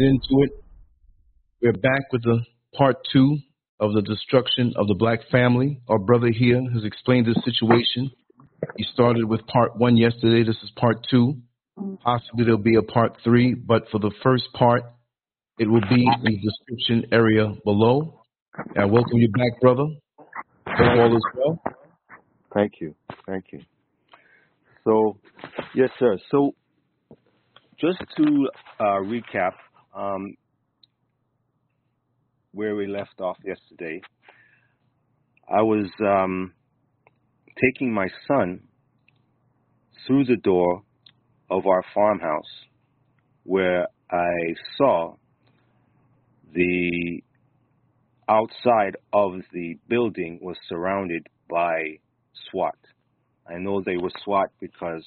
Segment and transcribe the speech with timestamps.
[0.00, 0.50] right into it.
[1.62, 2.40] We're back with the
[2.74, 3.38] part two
[3.78, 5.80] of the destruction of the black family.
[5.88, 8.10] Our brother here has explained the situation.
[8.76, 10.44] He started with part one yesterday.
[10.44, 11.34] This is part two.
[12.02, 14.82] Possibly there'll be a part three, but for the first part,
[15.58, 18.22] it will be in the description area below.
[18.76, 19.86] I welcome you back, brother.
[20.66, 21.62] Hope all is well.
[22.54, 22.94] Thank you.
[23.26, 23.60] Thank you.
[24.84, 25.18] So,
[25.74, 26.18] yes, sir.
[26.30, 26.54] So,
[27.78, 29.52] just to uh, recap
[29.94, 30.36] um,
[32.52, 34.00] where we left off yesterday,
[35.48, 36.52] I was um,
[37.60, 38.60] taking my son
[40.06, 40.82] through the door
[41.50, 42.44] of our farmhouse
[43.44, 45.16] where I saw
[46.52, 47.22] the
[48.28, 51.98] outside of the building was surrounded by
[52.50, 52.76] SWAT.
[53.48, 55.04] I know they were SWAT because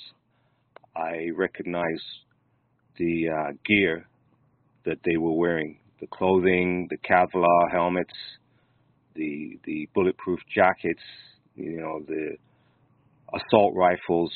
[0.95, 2.02] I recognize
[2.97, 4.08] the uh, gear
[4.86, 8.14] that they were wearing the clothing, the Kevlar helmets,
[9.16, 11.03] the the bulletproof jackets,
[11.56, 12.36] you know, the
[13.34, 14.31] assault rifles,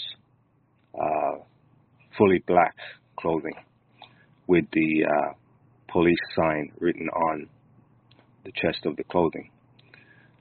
[0.95, 1.43] uh,
[2.17, 2.75] fully black
[3.19, 3.55] clothing
[4.47, 5.33] with the uh,
[5.91, 7.47] police sign written on
[8.45, 9.49] the chest of the clothing.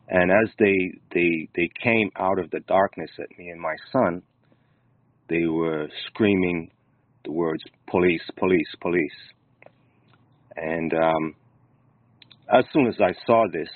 [0.08, 4.22] And as they they they came out of the darkness at me and my son,
[5.28, 6.70] they were screaming
[7.24, 9.18] the words "police, police, police."
[10.56, 11.34] And um,
[12.52, 13.68] as soon as I saw this,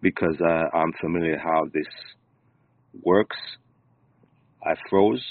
[0.00, 1.86] because uh, I'm familiar how this
[3.02, 3.36] works,
[4.64, 5.24] I froze.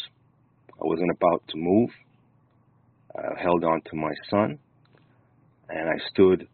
[0.74, 1.90] I wasn't about to move.
[3.16, 4.59] I held on to my son,
[5.70, 6.47] and I stood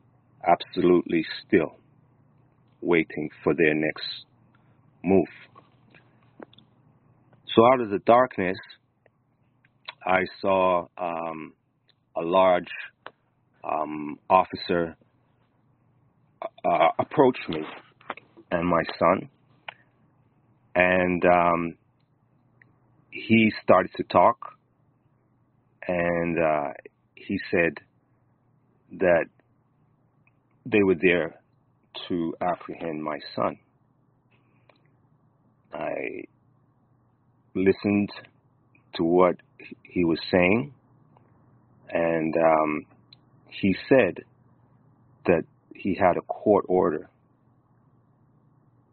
[0.48, 1.76] absolutely still,
[2.82, 4.06] waiting for their next
[5.04, 5.28] move.
[7.56, 8.58] So out of the darkness,
[10.06, 11.54] I saw um,
[12.16, 12.70] a large
[13.64, 14.96] um, officer
[16.66, 17.62] uh, approach me
[18.52, 19.30] and my son,
[20.76, 21.76] and um,
[23.10, 24.54] he started to talk,
[25.88, 26.74] and uh,
[27.16, 27.80] he said
[29.00, 29.26] that
[30.66, 31.40] they were there
[32.08, 33.58] to apprehend my son.
[35.74, 36.24] I
[37.56, 38.12] listened
[38.96, 39.36] to what
[39.84, 40.74] he was saying,
[41.90, 42.86] and um,
[43.52, 44.24] he said
[45.26, 45.44] that
[45.76, 47.10] he had a court order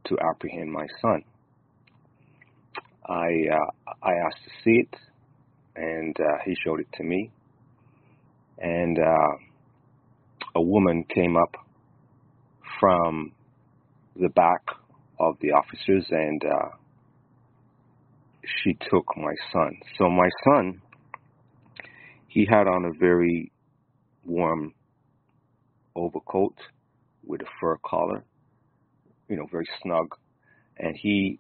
[0.05, 1.23] to apprehend my son.
[3.07, 4.97] I uh, I asked to see it,
[5.77, 7.31] and uh, he showed it to me.
[8.59, 9.37] And uh,
[10.57, 11.55] a woman came up
[12.81, 13.33] from
[14.17, 14.63] the back
[15.21, 16.69] of the officers, and uh,
[18.45, 19.79] she took my son.
[19.97, 20.83] So my son,
[22.27, 23.53] he had on a very
[24.29, 24.75] warm
[25.97, 26.57] overcoat
[27.25, 28.25] with a fur collar,
[29.29, 30.15] you know, very snug,
[30.79, 31.39] and he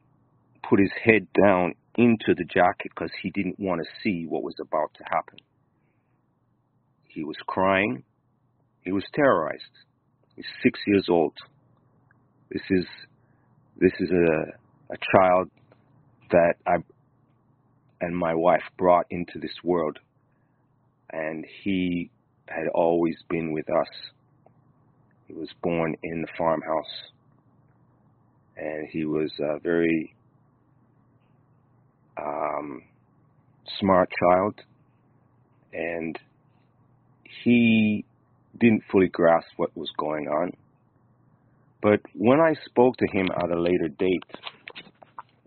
[0.68, 4.54] put his head down into the jacket because he didn't want to see what was
[4.60, 5.38] about to happen.
[7.08, 8.04] He was crying.
[8.82, 9.62] He was terrorized.
[10.36, 11.34] He's six years old.
[12.50, 12.86] This is
[13.78, 15.50] this is a a child
[16.30, 16.76] that I
[18.00, 19.98] and my wife brought into this world,
[21.10, 22.10] and he
[22.48, 23.88] had always been with us.
[25.26, 27.12] He was born in the farmhouse,
[28.56, 30.14] and he was a very
[32.16, 32.82] um,
[33.78, 34.54] smart child,
[35.72, 36.18] and
[37.44, 38.04] he
[38.58, 40.52] didn't fully grasp what was going on.
[41.82, 44.24] But when I spoke to him at a later date,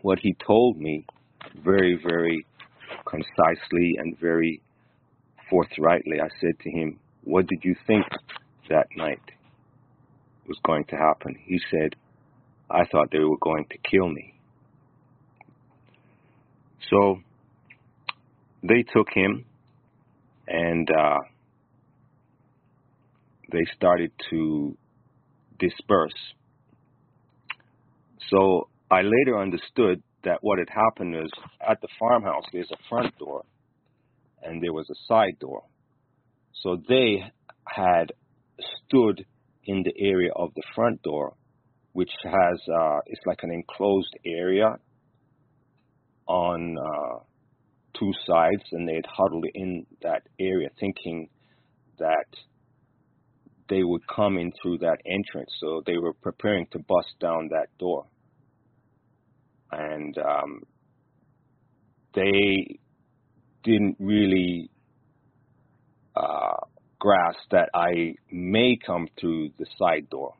[0.01, 1.05] what he told me
[1.63, 2.45] very, very
[3.05, 4.61] concisely and very
[5.51, 8.05] forthrightly, I said to him, What did you think
[8.69, 9.21] that night
[10.47, 11.35] was going to happen?
[11.45, 11.95] He said,
[12.71, 14.33] I thought they were going to kill me.
[16.89, 17.19] So
[18.63, 19.45] they took him
[20.47, 21.17] and uh,
[23.51, 24.77] they started to
[25.59, 26.13] disperse.
[28.29, 31.31] So I later understood that what had happened is
[31.67, 33.43] at the farmhouse there's a front door
[34.43, 35.63] and there was a side door.
[36.61, 37.23] So they
[37.65, 38.11] had
[38.85, 39.25] stood
[39.65, 41.35] in the area of the front door,
[41.93, 44.77] which has uh, it's like an enclosed area
[46.27, 47.19] on uh,
[47.97, 51.29] two sides, and they had huddled in that area, thinking
[51.99, 52.25] that
[53.69, 55.51] they would come in through that entrance.
[55.59, 58.05] So they were preparing to bust down that door.
[59.71, 60.63] And um,
[62.13, 62.79] they
[63.63, 64.69] didn't really
[66.15, 66.57] uh,
[66.99, 70.35] grass that I may come through the side door.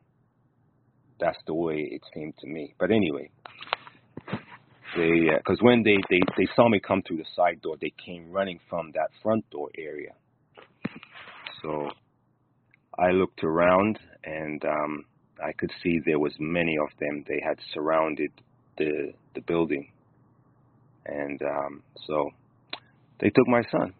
[1.19, 2.73] That's the way it seemed to me.
[2.79, 3.29] But anyway,
[4.95, 7.93] they because uh, when they, they they saw me come through the side door, they
[8.03, 10.13] came running from that front door area.
[11.61, 11.89] So
[12.97, 15.05] I looked around and um,
[15.43, 17.23] I could see there was many of them.
[17.27, 18.31] They had surrounded
[18.77, 19.91] the the building,
[21.05, 22.31] and um, so
[23.21, 23.93] they took my son,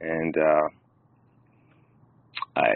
[0.00, 0.68] and uh,
[2.56, 2.74] I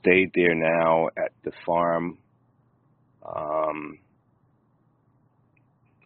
[0.00, 2.18] stayed there now at the farm.
[3.26, 3.98] Um,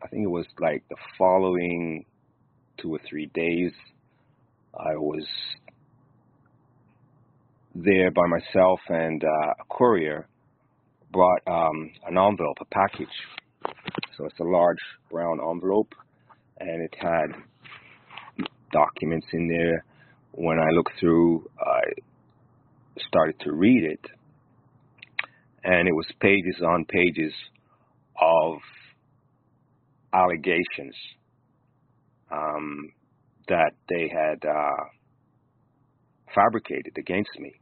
[0.03, 2.05] I think it was like the following
[2.81, 3.73] two or three days.
[4.75, 5.27] I was
[7.75, 10.29] there by myself, and uh, a courier
[11.13, 13.09] brought um, an envelope, a package.
[14.17, 14.79] So it's a large
[15.11, 15.95] brown envelope,
[16.59, 17.35] and it had
[18.73, 19.85] documents in there.
[20.33, 21.83] When I looked through, I
[23.07, 24.05] started to read it,
[25.63, 27.33] and it was pages on pages
[28.21, 28.59] of
[30.13, 30.95] allegations
[32.31, 32.93] um,
[33.49, 34.85] that they had uh,
[36.35, 37.53] fabricated against me.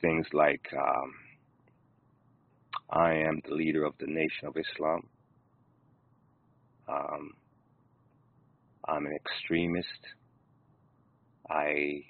[0.00, 1.14] Things like um,
[2.90, 5.08] I am the leader of the Nation of Islam.
[6.86, 7.30] Um,
[8.86, 9.88] I'm an extremist.
[11.50, 12.02] I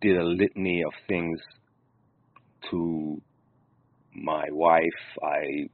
[0.00, 1.40] did a litany of things
[2.70, 3.20] to
[4.14, 4.82] my wife.
[5.22, 5.68] I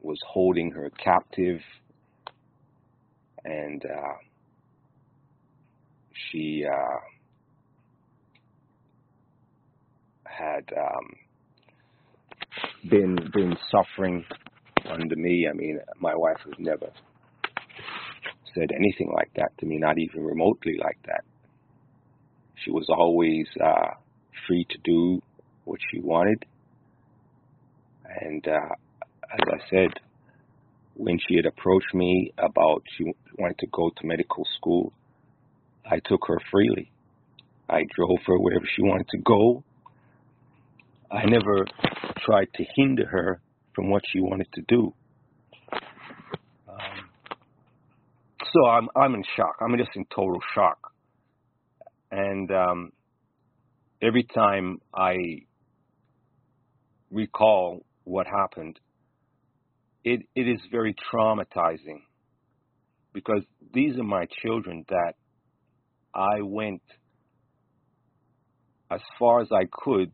[0.00, 1.60] was holding her captive,
[3.44, 4.14] and uh,
[6.12, 6.98] she uh,
[10.24, 11.30] had um,
[12.88, 14.24] been been suffering
[14.90, 15.46] under me.
[15.48, 16.90] I mean, my wife has never
[18.54, 21.24] said anything like that to me, not even remotely like that.
[22.64, 23.94] She was always uh,
[24.46, 25.22] free to do
[25.64, 26.44] what she wanted.
[28.04, 28.74] And uh,
[29.32, 29.90] as I said,
[30.94, 34.92] when she had approached me about she wanted to go to medical school,
[35.88, 36.90] I took her freely.
[37.68, 39.62] I drove her wherever she wanted to go.
[41.10, 41.66] I never
[42.24, 43.40] tried to hinder her
[43.80, 44.92] from what she wanted to do.
[46.68, 47.08] Um,
[48.52, 49.56] so I'm I'm in shock.
[49.62, 50.92] I'm just in total shock.
[52.10, 52.92] And um,
[54.02, 55.14] every time I
[57.10, 58.78] recall what happened,
[60.04, 62.02] it, it is very traumatizing
[63.14, 65.14] because these are my children that
[66.14, 66.82] I went
[68.90, 70.12] as far as I could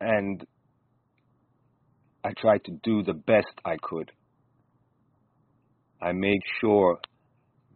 [0.00, 0.44] and
[2.22, 4.10] I tried to do the best I could.
[6.02, 6.98] I made sure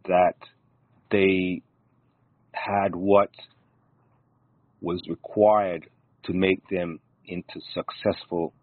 [0.05, 0.35] that
[1.11, 1.61] they
[2.53, 3.29] had what
[4.81, 5.87] was required
[6.23, 8.53] to make them into successful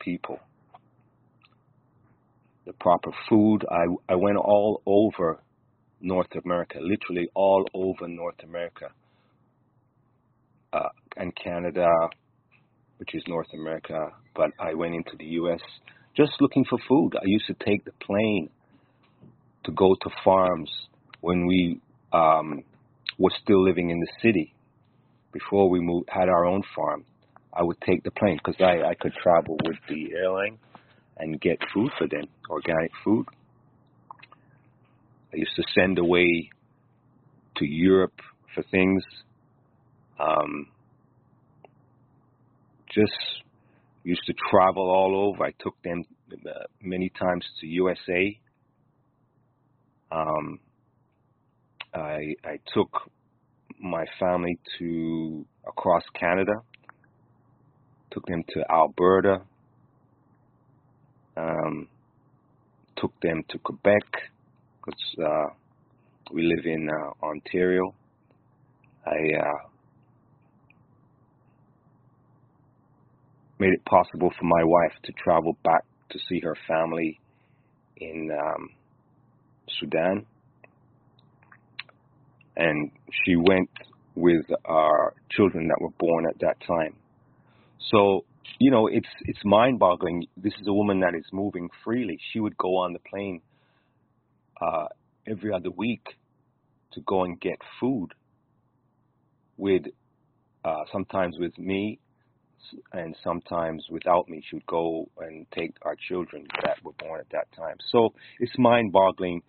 [0.00, 0.38] people.
[2.66, 5.40] The proper food, I, I went all over
[6.00, 8.90] North America, literally all over North America
[10.72, 11.88] uh, and Canada,
[13.00, 15.60] which is North America, but I went into the US
[16.14, 17.14] just looking for food.
[17.16, 18.50] I used to take the plane
[19.64, 20.70] to go to farms
[21.22, 21.80] when we
[22.12, 22.62] um,
[23.18, 24.54] were still living in the city
[25.32, 27.04] before we moved, had our own farm.
[27.54, 30.58] I would take the plane because I, I could travel with the airline
[31.16, 33.26] and get food for them, organic food.
[35.32, 36.50] I used to send away
[37.56, 38.20] to Europe
[38.54, 39.02] for things.
[40.18, 40.66] Um,
[42.94, 43.42] just
[44.04, 45.44] used to travel all over.
[45.44, 48.40] I took them uh, many times to USA.
[50.12, 50.58] Um,
[51.94, 52.90] I I took
[53.80, 56.54] my family to across Canada
[58.10, 59.42] took them to Alberta,
[61.36, 61.88] um,
[62.96, 64.04] took them to Quebec,
[64.78, 65.54] because uh,
[66.32, 67.94] we live in uh, Ontario.
[69.06, 69.68] I uh,
[73.60, 77.20] made it possible for my wife to travel back to see her family
[77.98, 78.70] in um,
[79.78, 80.26] Sudan.
[82.56, 82.90] And
[83.24, 83.70] she went
[84.14, 86.96] with our children that were born at that time.
[87.90, 88.24] So,
[88.58, 90.26] you know, it's it's mind-boggling.
[90.36, 92.18] This is a woman that is moving freely.
[92.32, 93.40] She would go on the plane
[94.60, 94.86] uh,
[95.26, 96.06] every other week
[96.92, 98.08] to go and get food
[99.56, 99.82] with
[100.64, 101.98] uh, sometimes with me
[102.92, 104.42] and sometimes without me.
[104.48, 107.76] She would go and take our children that were born at that time.
[107.90, 109.42] So it's mind-boggling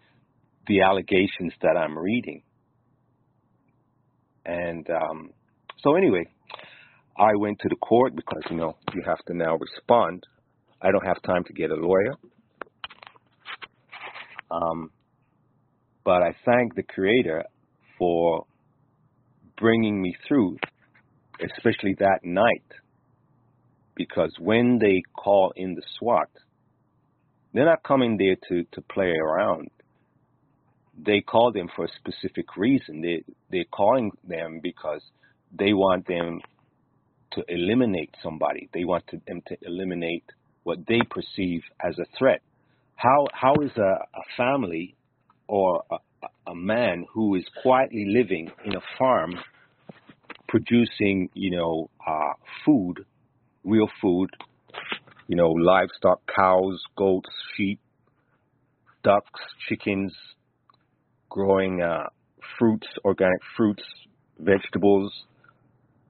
[0.68, 2.44] the allegations that I'm reading.
[4.46, 5.32] And um,
[5.84, 6.26] so, anyway,
[7.18, 10.26] I went to the court because, you know, you have to now respond.
[10.82, 12.16] I don't have time to get a lawyer.
[14.50, 14.92] Um,
[16.04, 17.44] but I thank the Creator
[17.98, 18.46] for
[19.58, 20.58] bringing me through,
[21.40, 22.64] especially that night.
[23.96, 26.30] Because when they call in the SWAT,
[27.54, 29.70] they're not coming there to, to play around.
[30.98, 33.02] They call them for a specific reason.
[33.02, 35.02] They, they're calling them because
[35.52, 36.42] they want them
[37.34, 38.70] to eliminate somebody.
[38.74, 40.26] They want to, them to eliminate
[40.64, 42.42] what they perceive as a threat.
[42.96, 44.96] How, how is a, a family
[45.48, 45.98] or a,
[46.48, 49.34] a man who is quietly living in a farm
[50.48, 52.34] producing, you know, uh,
[52.66, 53.06] food,
[53.64, 54.30] real food,
[55.28, 57.80] you know, livestock, cows, goats, sheep,
[59.04, 60.14] ducks, chickens,
[61.30, 62.08] growing uh,
[62.58, 63.84] fruits, organic fruits,
[64.40, 65.12] vegetables,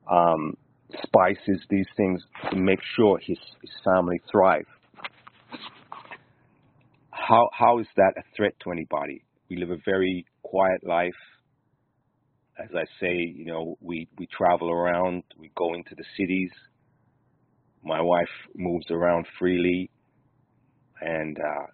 [0.09, 0.55] um,
[1.03, 4.65] spices, these things to make sure his, his family thrive.
[7.11, 9.23] How, how is that a threat to anybody?
[9.49, 11.13] We live a very quiet life.
[12.61, 16.49] As I say, you know, we, we travel around, we go into the cities,
[17.83, 19.89] my wife moves around freely,
[21.01, 21.65] and uh,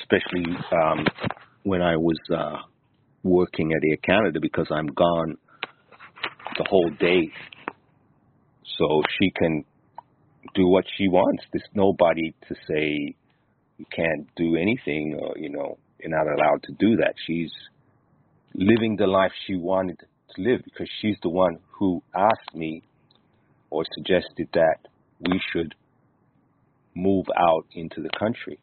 [0.00, 1.06] especially um,
[1.62, 2.56] when I was uh,
[3.22, 5.36] working at Air Canada because I'm gone
[6.58, 7.30] the whole day,
[8.78, 9.64] so she can
[10.54, 11.44] do what she wants.
[11.52, 13.14] There's nobody to say
[13.78, 17.14] you can't do anything or you know you're not allowed to do that.
[17.26, 17.50] She's
[18.54, 22.82] living the life she wanted to live because she's the one who asked me
[23.70, 24.78] or suggested that
[25.20, 25.74] we should
[26.94, 28.58] move out into the country.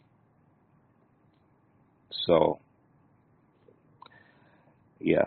[2.25, 2.59] So,
[4.99, 5.25] yeah.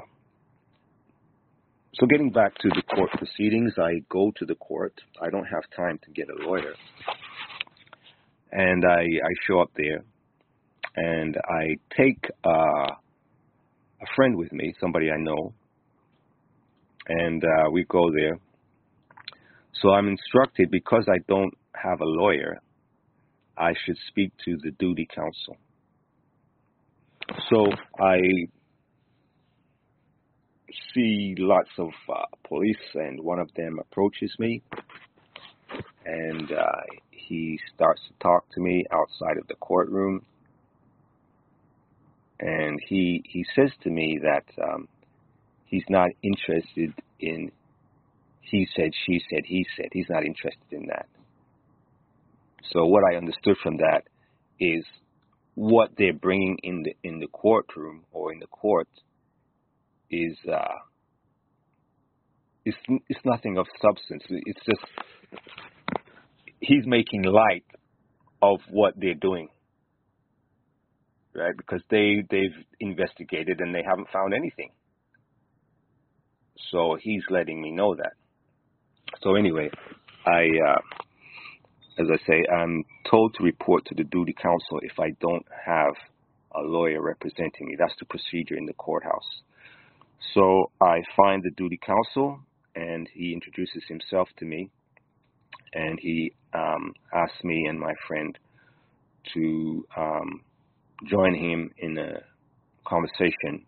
[1.95, 4.95] So, getting back to the court proceedings, I go to the court.
[5.21, 6.75] I don't have time to get a lawyer.
[8.51, 10.05] And I, I show up there
[10.97, 12.95] and I take uh,
[14.05, 15.53] a friend with me, somebody I know,
[17.09, 18.39] and uh, we go there
[19.81, 22.61] so I'm instructed because I don't have a lawyer,
[23.57, 25.57] I should speak to the duty counsel.
[27.51, 27.67] So
[27.99, 28.19] I
[30.93, 34.63] see lots of uh, police, and one of them approaches me,
[36.05, 40.25] and uh, he starts to talk to me outside of the courtroom,
[42.41, 44.89] and he he says to me that um,
[45.65, 47.51] he's not interested in
[48.51, 49.89] he said, she said, he said.
[49.93, 51.07] He's not interested in that.
[52.73, 54.03] So what I understood from that
[54.59, 54.85] is
[55.55, 58.89] what they're bringing in the in the courtroom or in the court
[60.11, 60.79] is uh,
[62.65, 62.77] it's
[63.09, 64.23] it's nothing of substance.
[64.29, 64.85] It's just
[66.61, 67.65] he's making light
[68.43, 69.49] of what they're doing,
[71.35, 71.57] right?
[71.57, 74.71] Because they they've investigated and they haven't found anything.
[76.71, 78.15] So he's letting me know that.
[79.23, 79.71] So anyway,
[80.27, 80.81] I, uh,
[81.99, 85.95] as I say, I'm told to report to the duty counsel if I don't have
[86.55, 87.77] a lawyer representing me.
[87.79, 89.29] That's the procedure in the courthouse.
[90.35, 92.41] So I find the duty counsel,
[92.75, 94.71] and he introduces himself to me,
[95.73, 98.39] and he um, asks me and my friend
[99.35, 100.41] to um,
[101.09, 102.21] join him in a
[102.87, 103.65] conversation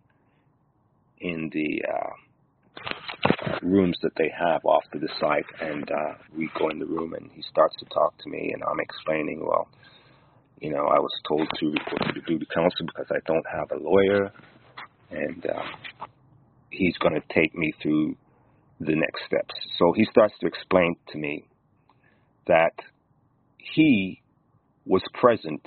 [1.20, 6.68] in the uh, rooms that they have off to the side, and uh, we go
[6.68, 9.68] in the room, and he starts to talk to me, and I'm explaining, well,
[10.60, 13.70] you know, I was told to report to the duty counsel because I don't have
[13.72, 14.32] a lawyer,
[15.10, 16.06] and uh,
[16.70, 18.16] he's going to take me through
[18.80, 19.54] the next steps.
[19.78, 21.44] So he starts to explain to me
[22.46, 22.74] that
[23.58, 24.22] he
[24.84, 25.66] was present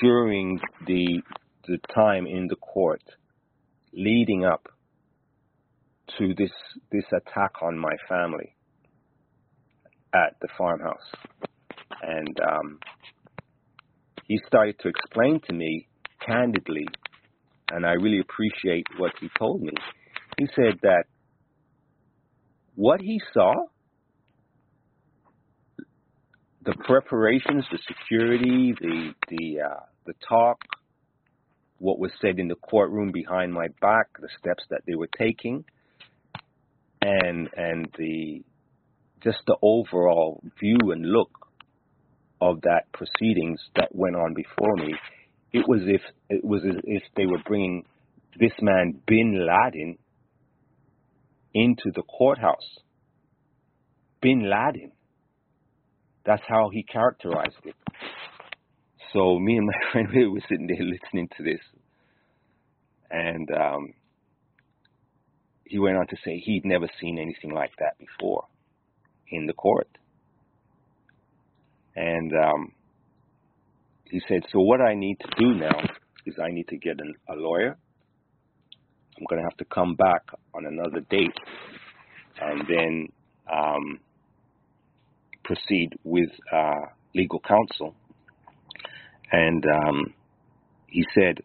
[0.00, 1.20] during the
[1.66, 3.02] the time in the court
[3.92, 4.68] leading up
[6.18, 6.50] to this
[6.92, 8.54] this attack on my family
[10.14, 11.12] at the farmhouse,
[12.02, 12.78] and um,
[14.26, 15.88] he started to explain to me
[16.24, 16.86] candidly,
[17.70, 19.72] and I really appreciate what he told me.
[20.38, 21.04] He said that
[22.74, 23.54] what he saw,
[26.64, 30.58] the preparations, the security, the the uh, the talk,
[31.78, 35.64] what was said in the courtroom behind my back, the steps that they were taking,
[37.04, 38.42] and and the
[39.22, 41.30] just the overall view and look
[42.40, 44.94] of that proceedings that went on before me,
[45.52, 47.84] it was if it was as if they were bringing
[48.38, 49.98] this man Bin Laden
[51.52, 52.78] into the courthouse.
[54.20, 54.92] Bin Laden.
[56.24, 57.74] That's how he characterized it.
[59.12, 61.60] So me and my friend we were sitting there listening to this,
[63.10, 63.92] and um,
[65.74, 68.46] he went on to say he'd never seen anything like that before
[69.28, 69.88] in the court.
[71.96, 72.72] And um,
[74.04, 75.76] he said, So what I need to do now
[76.26, 77.76] is I need to get an, a lawyer.
[79.18, 80.22] I'm going to have to come back
[80.54, 81.36] on another date
[82.40, 83.08] and then
[83.52, 83.98] um,
[85.42, 87.96] proceed with uh, legal counsel.
[89.32, 90.14] And um,
[90.86, 91.38] he said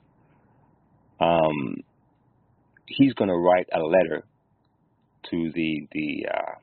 [1.19, 1.77] um,
[2.89, 4.23] he's going to write a letter
[5.29, 6.55] to the the uh,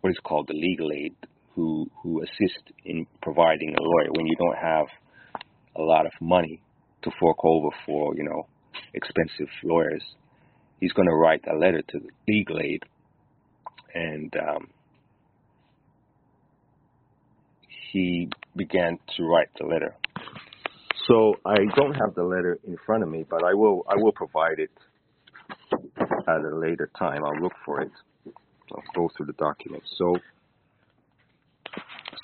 [0.00, 1.14] what is called the legal aid
[1.54, 4.86] who who assist in providing a lawyer when you don't have
[5.76, 6.60] a lot of money
[7.02, 8.46] to fork over for you know
[8.92, 10.02] expensive lawyers.
[10.80, 12.82] He's going to write a letter to the legal aid,
[13.94, 14.68] and um,
[17.92, 19.94] he began to write the letter.
[21.06, 24.12] So I don't have the letter in front of me, but I will I will
[24.12, 24.70] provide it
[25.98, 27.24] at a later time.
[27.24, 27.90] I'll look for it.
[28.72, 29.86] I'll go through the documents.
[29.98, 30.16] So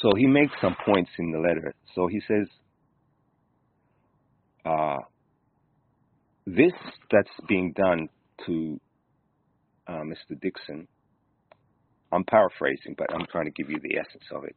[0.00, 1.74] so he makes some points in the letter.
[1.94, 2.46] So he says,
[4.64, 4.98] uh,
[6.46, 6.72] this
[7.10, 8.08] that's being done
[8.46, 8.80] to
[9.86, 10.40] uh, Mr.
[10.40, 10.88] Dixon,
[12.12, 14.56] I'm paraphrasing, but I'm trying to give you the essence of it,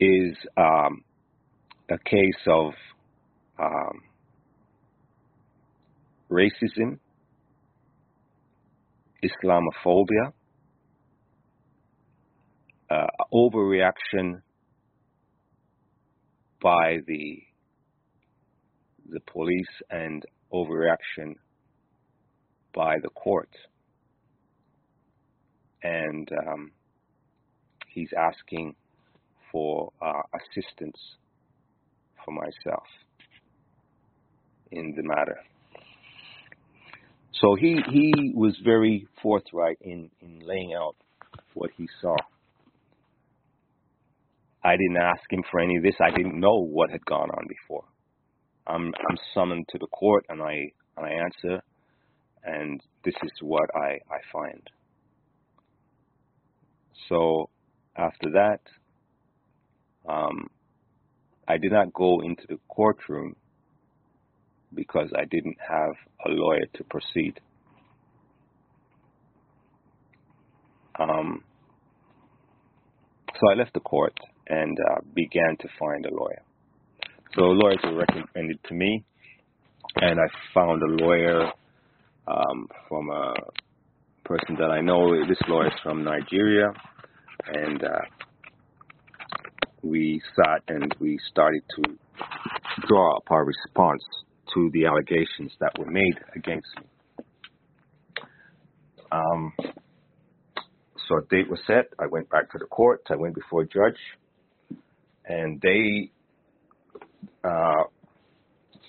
[0.00, 1.04] is um,
[1.90, 2.72] a case of
[3.58, 4.02] um,
[6.30, 6.98] racism,
[9.26, 10.32] Islamophobia,
[12.90, 14.42] uh, overreaction
[16.62, 17.42] by the
[19.08, 21.34] the police and overreaction
[22.74, 23.50] by the court.
[25.82, 26.72] And um,
[27.88, 28.74] he's asking
[29.52, 30.98] for uh, assistance
[32.24, 32.86] for myself
[34.72, 35.38] in the matter.
[37.40, 40.96] So he, he was very forthright in, in laying out
[41.54, 42.16] what he saw.
[44.64, 45.94] I didn't ask him for any of this.
[46.00, 47.84] I didn't know what had gone on before.
[48.66, 51.62] I'm I'm summoned to the court and I and I answer,
[52.42, 54.62] and this is what I I find.
[57.08, 57.48] So
[57.96, 58.60] after that,
[60.08, 60.48] um,
[61.46, 63.36] I did not go into the courtroom
[64.76, 65.94] because I didn't have
[66.26, 67.40] a lawyer to proceed.
[70.98, 71.42] Um,
[73.40, 74.14] so I left the court
[74.48, 76.42] and uh, began to find a lawyer.
[77.34, 79.04] So lawyers were recommended to me,
[79.96, 81.50] and I found a lawyer
[82.26, 83.34] um, from a
[84.24, 85.10] person that I know.
[85.26, 86.72] This lawyer is from Nigeria,
[87.46, 87.98] and uh,
[89.82, 91.82] we sat and we started to
[92.88, 94.02] draw up our response
[94.56, 96.86] to the allegations that were made against me.
[99.12, 99.52] Um,
[101.06, 101.88] so a date was set.
[101.98, 103.02] I went back to the court.
[103.10, 104.00] I went before a judge,
[105.26, 106.10] and they,
[107.44, 107.84] uh,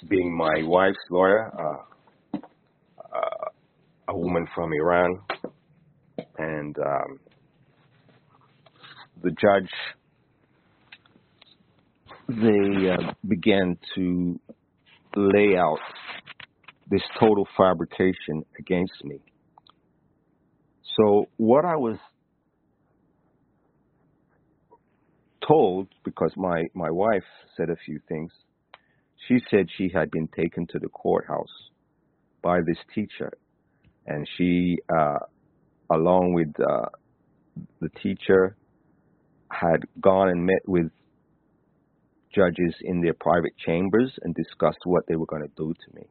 [0.07, 2.37] being my wife's lawyer, uh,
[3.13, 3.49] uh,
[4.07, 5.19] a woman from Iran,
[6.37, 7.19] and um,
[9.21, 9.71] the judge,
[12.29, 14.39] they uh, began to
[15.15, 15.79] lay out
[16.89, 19.19] this total fabrication against me.
[20.95, 21.97] So what I was
[25.47, 27.23] told, because my, my wife
[27.55, 28.31] said a few things,
[29.27, 31.47] she said she had been taken to the courthouse
[32.41, 33.31] by this teacher,
[34.05, 35.19] and she, uh,
[35.89, 36.85] along with uh,
[37.81, 38.55] the teacher,
[39.49, 40.89] had gone and met with
[42.33, 46.07] judges in their private chambers and discussed what they were going to do to me.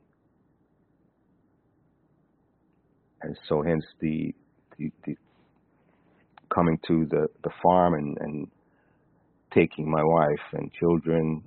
[3.22, 4.34] And so, hence the,
[4.78, 5.16] the, the
[6.54, 8.48] coming to the, the farm and, and
[9.52, 11.42] taking my wife and children,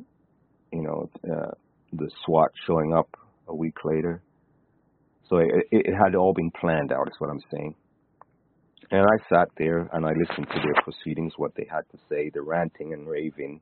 [0.74, 1.52] you know, uh,
[1.94, 3.10] the SWAT showing up
[3.48, 4.22] a week later.
[5.30, 7.76] So it, it had all been planned out, is what I'm saying.
[8.92, 12.32] And I sat there and I listened to their proceedings, what they had to say,
[12.34, 13.62] the ranting and raving,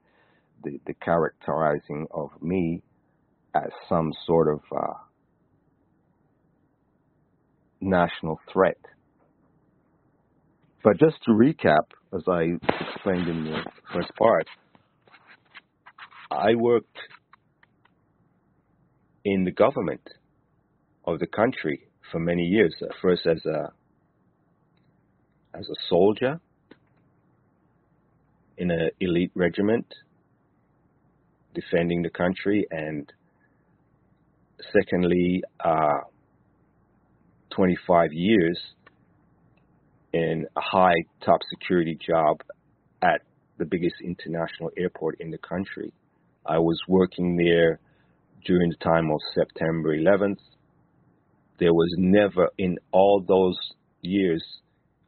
[0.63, 2.82] the, the characterizing of me
[3.56, 4.93] as some sort of uh,
[7.82, 8.78] national threat.
[10.84, 12.58] But just to recap, as I
[12.91, 14.48] explained in the first part,
[16.32, 16.98] I worked
[19.26, 20.08] in the government
[21.06, 22.76] of the country for many years.
[23.02, 23.72] First as a
[25.54, 26.39] as a soldier
[28.58, 29.86] in an elite regiment
[31.60, 33.12] defending the country, and
[34.72, 36.02] secondly, uh,
[37.50, 38.60] 25 years
[40.13, 42.41] in a high top security job
[43.02, 43.22] at
[43.58, 45.91] the biggest international airport in the country.
[46.46, 47.80] I was working there
[48.46, 50.39] during the time of September 11th.
[51.60, 53.58] There was never in all those
[54.02, 54.43] years,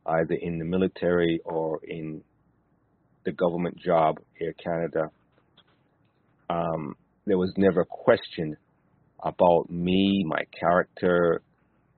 [0.05, 2.23] either in the military or in
[3.23, 5.12] the government job, Air Canada,
[6.49, 8.57] um, there was never a question
[9.23, 11.41] about me, my character,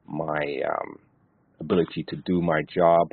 [0.07, 0.99] my um,
[1.59, 3.11] ability to do my job.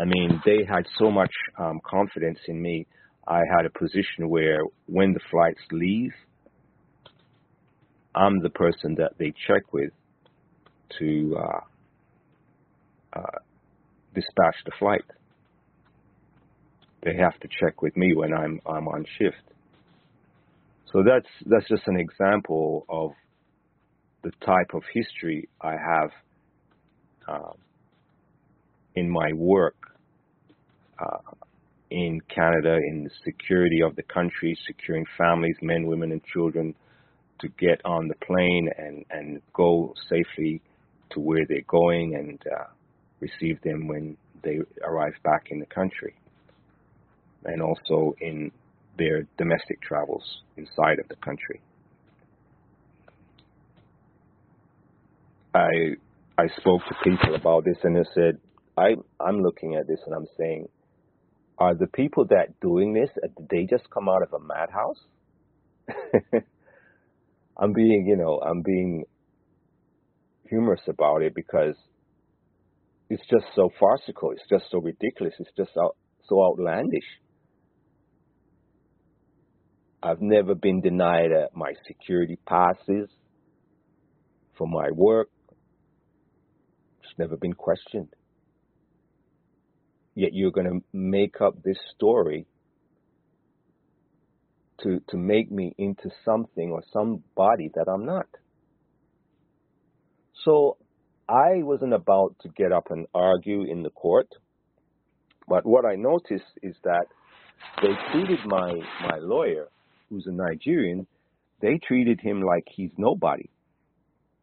[0.00, 2.86] I mean, they had so much um, confidence in me.
[3.26, 6.12] I had a position where when the flights leave,
[8.14, 9.90] I'm the person that they check with
[10.98, 11.60] to uh,
[13.18, 13.38] uh,
[14.14, 15.04] dispatch the flight.
[17.02, 19.42] They have to check with me when I'm I'm on shift.
[20.92, 23.12] So that's that's just an example of
[24.22, 26.10] the type of history I have
[27.26, 27.54] um,
[28.94, 29.74] in my work
[30.98, 31.18] uh,
[31.90, 36.74] in Canada in the security of the country, securing families, men, women, and children
[37.40, 40.60] to get on the plane and, and go safely
[41.10, 42.64] to where they're going and uh,
[43.20, 46.14] receive them when they arrive back in the country.
[47.44, 48.52] And also in
[48.98, 50.24] their domestic travels
[50.56, 51.60] inside of the country.
[55.54, 55.96] I
[56.38, 58.38] I spoke to people about this and they said
[58.76, 60.68] I I'm looking at this and I'm saying,
[61.58, 65.00] are the people that doing this uh, did they just come out of a madhouse?
[67.58, 69.04] I'm being you know I'm being
[70.48, 71.74] humorous about it because
[73.10, 74.32] it's just so farcical.
[74.32, 75.34] It's just so ridiculous.
[75.38, 75.96] It's just out,
[76.28, 77.04] so outlandish.
[80.02, 83.08] I've never been denied uh, my security passes
[84.58, 85.28] for my work.
[87.04, 88.08] It's never been questioned.
[90.16, 92.46] Yet you're going to make up this story
[94.82, 98.26] to, to make me into something or somebody that I'm not.
[100.44, 100.78] So
[101.28, 104.28] I wasn't about to get up and argue in the court,
[105.46, 107.06] but what I noticed is that
[107.80, 108.72] they treated my,
[109.08, 109.68] my lawyer
[110.12, 111.06] who's a Nigerian,
[111.60, 113.48] they treated him like he's nobody.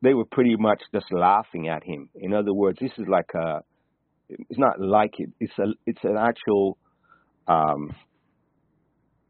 [0.01, 2.09] They were pretty much just laughing at him.
[2.15, 3.61] In other words, this is like a,
[4.29, 6.77] it's not like it, it's a, it's an actual
[7.47, 7.95] um,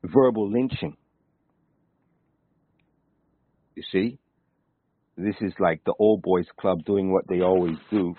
[0.03, 0.95] verbal lynching.
[3.75, 4.17] You see?
[5.17, 8.15] This is like the old boys club doing what they always do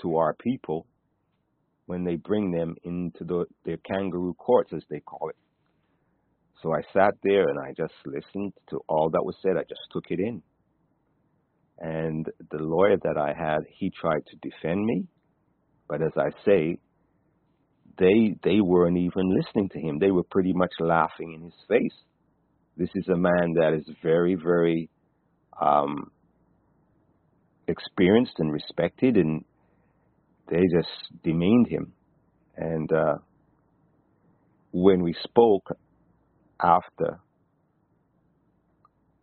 [0.00, 0.86] to our people
[1.86, 5.36] when they bring them into the, their kangaroo courts, as they call it.
[6.62, 9.56] So I sat there and I just listened to all that was said.
[9.56, 10.42] I just took it in.
[11.78, 15.06] And the lawyer that I had, he tried to defend me,
[15.88, 16.78] but as I say,
[17.98, 19.98] they they weren't even listening to him.
[19.98, 21.98] They were pretty much laughing in his face.
[22.76, 24.88] This is a man that is very, very
[25.60, 26.10] um,
[27.68, 29.44] experienced and respected, and
[30.48, 31.92] they just demeaned him.
[32.56, 33.14] And uh,
[34.72, 35.66] when we spoke,
[36.62, 37.20] after,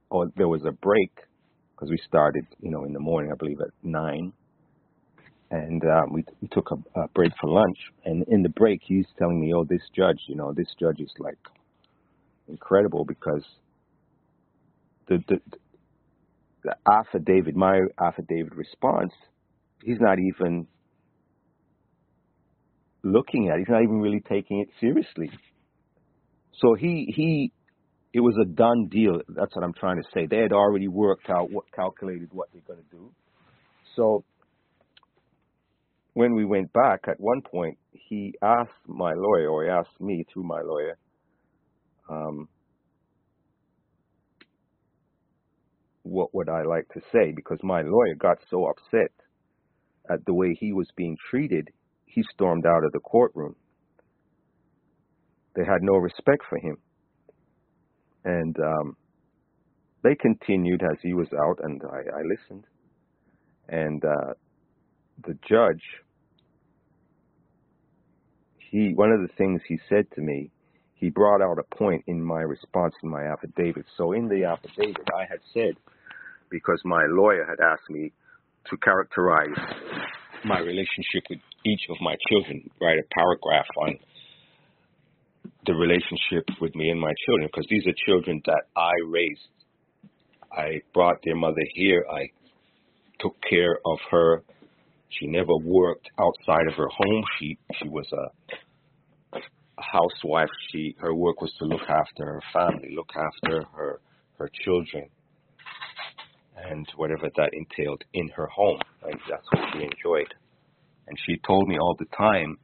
[0.10, 1.12] or there was a break
[1.76, 4.34] because we started, you know, in the morning, I believe at nine,
[5.52, 7.78] and um, we, we took a, a break for lunch.
[8.06, 11.12] And in the break, he's telling me, "Oh, this judge, you know, this judge is
[11.20, 11.38] like
[12.48, 13.44] incredible because
[15.08, 15.40] the the,
[16.64, 19.14] the affidavit, my affidavit response,
[19.84, 20.68] he's not even
[23.04, 23.60] looking at.
[23.60, 25.32] He's not even really taking it seriously.
[26.62, 27.52] So he he
[28.14, 29.22] it was a done deal.
[29.30, 30.26] That's what I'm trying to say.
[30.26, 33.12] They had already worked out what calculated what they're going to do.
[33.96, 34.24] So
[36.14, 40.26] when we went back, at one point he asked my lawyer, or he asked me
[40.34, 40.98] through my lawyer,
[42.10, 42.48] um,
[46.04, 47.32] what would I like to say?
[47.36, 49.12] Because my lawyer got so upset
[50.10, 51.70] at the way he was being treated,
[52.06, 53.56] he stormed out of the courtroom.
[55.60, 56.78] They had no respect for him.
[58.24, 58.96] And um,
[60.04, 62.64] they continued as he was out, and I, I listened.
[63.68, 64.36] And uh,
[65.28, 65.84] the judge,
[68.72, 70.50] he one of the things he said to me,
[70.94, 73.86] he brought out a point in my response in my affidavit.
[73.98, 75.74] So in the affidavit, I had said,
[76.50, 78.14] because my lawyer had asked me
[78.70, 79.58] to characterize
[80.46, 84.00] my relationship with each of my children, write a paragraph on
[85.66, 89.42] the relationship with me and my children, because these are children that I raised.
[90.52, 92.06] I brought their mother here.
[92.12, 92.30] I
[93.20, 94.44] took care of her.
[95.10, 97.24] She never worked outside of her home.
[97.40, 99.40] She she was a,
[99.82, 100.50] housewife.
[100.72, 104.02] She her work was to look after her family, look after her
[104.38, 105.10] her children,
[106.56, 108.80] and whatever that entailed in her home.
[109.04, 110.34] And that's what she enjoyed.
[111.08, 112.58] And she told me all the time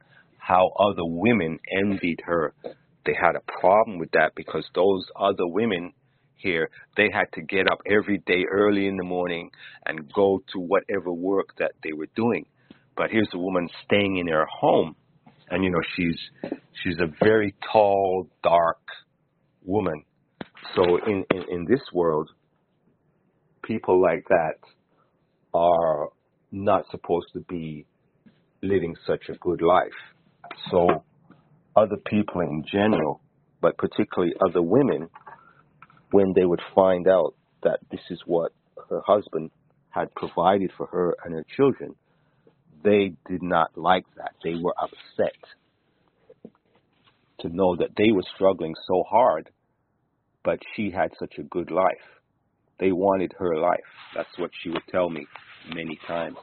[0.46, 2.54] how other women envied her.
[3.04, 5.92] They had a problem with that because those other women
[6.36, 9.50] here, they had to get up every day early in the morning
[9.86, 12.46] and go to whatever work that they were doing.
[12.96, 14.94] But here's a woman staying in her home,
[15.50, 16.18] and you know she's
[16.82, 18.78] she's a very tall, dark
[19.64, 20.04] woman.
[20.76, 22.30] So in, in, in this world,
[23.62, 24.58] people like that
[25.52, 26.10] are
[26.52, 27.86] not supposed to be
[28.62, 30.15] living such a good life.
[30.70, 31.04] So
[31.74, 33.20] other people in general,
[33.60, 35.08] but particularly other women,
[36.10, 38.52] when they would find out that this is what
[38.88, 39.50] her husband
[39.90, 41.94] had provided for her and her children,
[42.84, 44.32] they did not like that.
[44.44, 45.36] They were upset
[47.40, 49.50] to know that they were struggling so hard,
[50.44, 52.06] but she had such a good life.
[52.78, 53.80] They wanted her life.
[54.14, 55.26] That's what she would tell me
[55.74, 56.36] many times.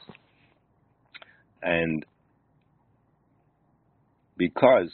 [1.61, 2.05] And
[4.37, 4.91] because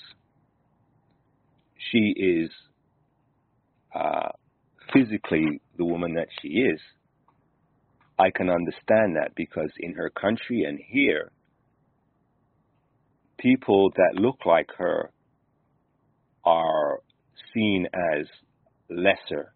[1.92, 2.50] she is
[3.96, 4.30] uh,
[4.94, 6.80] physically the woman that she is,
[8.18, 11.32] I can understand that because in her country and here,
[13.38, 15.12] people that look like her
[16.44, 17.00] are
[17.54, 18.26] seen as
[18.90, 19.54] lesser.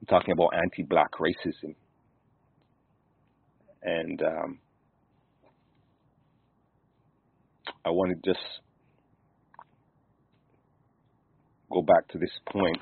[0.00, 1.74] I'm talking about anti black racism.
[3.82, 4.58] And um,
[7.84, 8.44] I want to just
[11.70, 12.78] go back to this point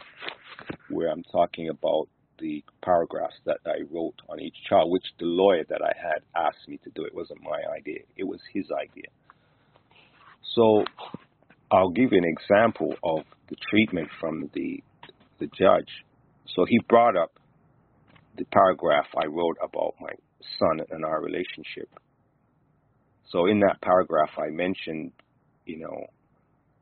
[0.91, 5.65] where I'm talking about the paragraphs that I wrote on each child, which the lawyer
[5.69, 7.05] that I had asked me to do.
[7.05, 9.11] It wasn't my idea, it was his idea.
[10.55, 10.85] So
[11.71, 14.83] I'll give you an example of the treatment from the,
[15.39, 15.89] the judge.
[16.55, 17.33] So he brought up
[18.37, 20.13] the paragraph I wrote about my
[20.59, 21.89] son and our relationship.
[23.31, 25.13] So in that paragraph, I mentioned,
[25.65, 26.07] you know,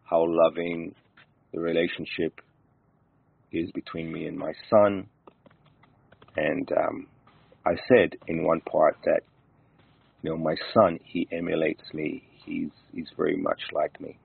[0.04, 0.94] how loving
[1.52, 2.40] the relationship
[3.50, 5.08] is between me and my son.
[6.36, 7.06] And um,
[7.64, 9.20] I said in one part that,
[10.22, 12.24] you know, my son, he emulates me.
[12.44, 14.18] He's, he's very much like me.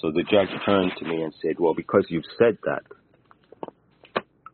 [0.00, 2.82] So the judge turned to me and said, well, because you've said that,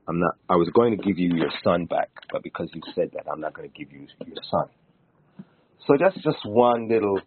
[0.06, 3.10] I'm not, I was going to give you your son back, but because you said
[3.14, 4.68] that, I'm not going to give you your son.
[5.88, 7.20] So that's just one little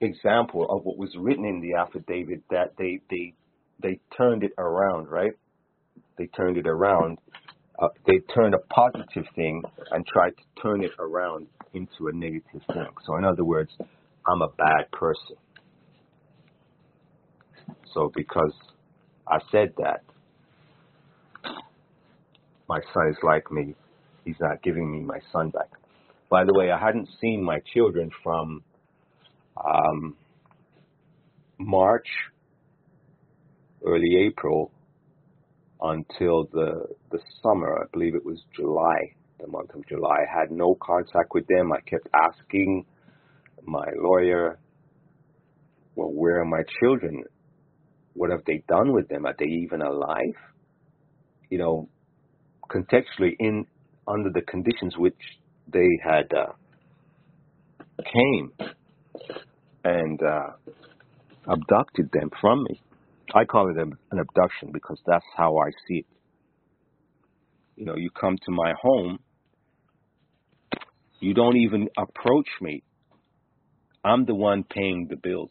[0.00, 3.34] example of what was written in the affidavit that they, they,
[3.82, 5.32] they turned it around, right?
[6.18, 7.18] They turned it around.
[7.80, 12.62] Uh, they turned a positive thing and tried to turn it around into a negative
[12.72, 12.88] thing.
[13.06, 13.70] So in other words,
[14.28, 15.36] I'm a bad person.
[17.94, 18.52] So because
[19.28, 20.02] I said that,
[22.68, 23.74] my son is like me.
[24.24, 25.70] He's not giving me my son back.
[26.34, 28.64] By the way, I hadn't seen my children from
[29.56, 30.16] um,
[31.60, 32.08] March,
[33.86, 34.72] early April,
[35.80, 37.78] until the the summer.
[37.80, 40.16] I believe it was July, the month of July.
[40.26, 41.70] I had no contact with them.
[41.72, 42.84] I kept asking
[43.62, 44.58] my lawyer,
[45.94, 47.22] "Well, where are my children?
[48.14, 49.24] What have they done with them?
[49.24, 50.38] Are they even alive?"
[51.48, 51.88] You know,
[52.68, 53.66] contextually, in
[54.08, 55.22] under the conditions which
[55.72, 56.52] they had uh,
[58.12, 58.52] came
[59.84, 60.50] and uh,
[61.46, 62.80] abducted them from me.
[63.34, 66.06] I call it an abduction because that's how I see it.
[67.76, 69.18] You know, you come to my home,
[71.20, 72.82] you don't even approach me.
[74.04, 75.50] I'm the one paying the bills.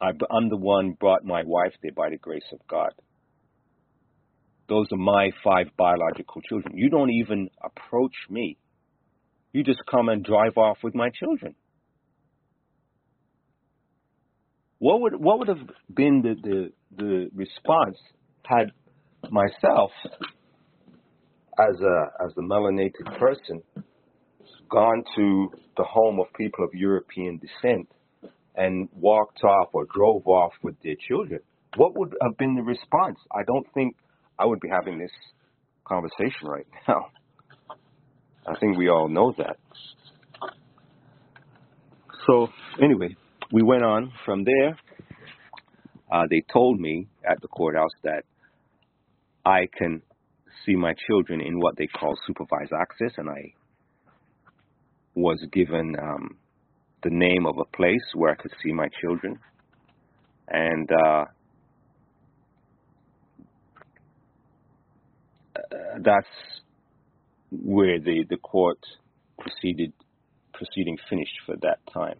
[0.00, 2.92] I'm the one brought my wife there by the grace of God.
[4.68, 6.76] Those are my five biological children.
[6.76, 8.56] You don't even approach me.
[9.52, 11.54] You just come and drive off with my children.
[14.78, 17.96] What would what would have been the, the, the response
[18.44, 18.72] had
[19.30, 19.90] myself
[21.58, 23.62] as a as a melanated person
[24.70, 27.88] gone to the home of people of European descent
[28.56, 31.40] and walked off or drove off with their children,
[31.76, 33.18] what would have been the response?
[33.32, 33.96] I don't think
[34.38, 35.10] I would be having this
[35.84, 37.06] conversation right now.
[38.46, 39.56] I think we all know that.
[42.26, 42.48] So,
[42.82, 43.16] anyway,
[43.52, 44.78] we went on from there.
[46.10, 48.24] Uh, they told me at the courthouse that
[49.44, 50.02] I can
[50.64, 53.52] see my children in what they call supervised access, and I
[55.14, 56.36] was given um,
[57.02, 59.38] the name of a place where I could see my children.
[60.48, 61.24] And uh,
[66.02, 66.26] that's
[67.50, 68.78] where the, the court
[69.38, 69.92] proceeded
[70.52, 72.18] proceeding finished for that time.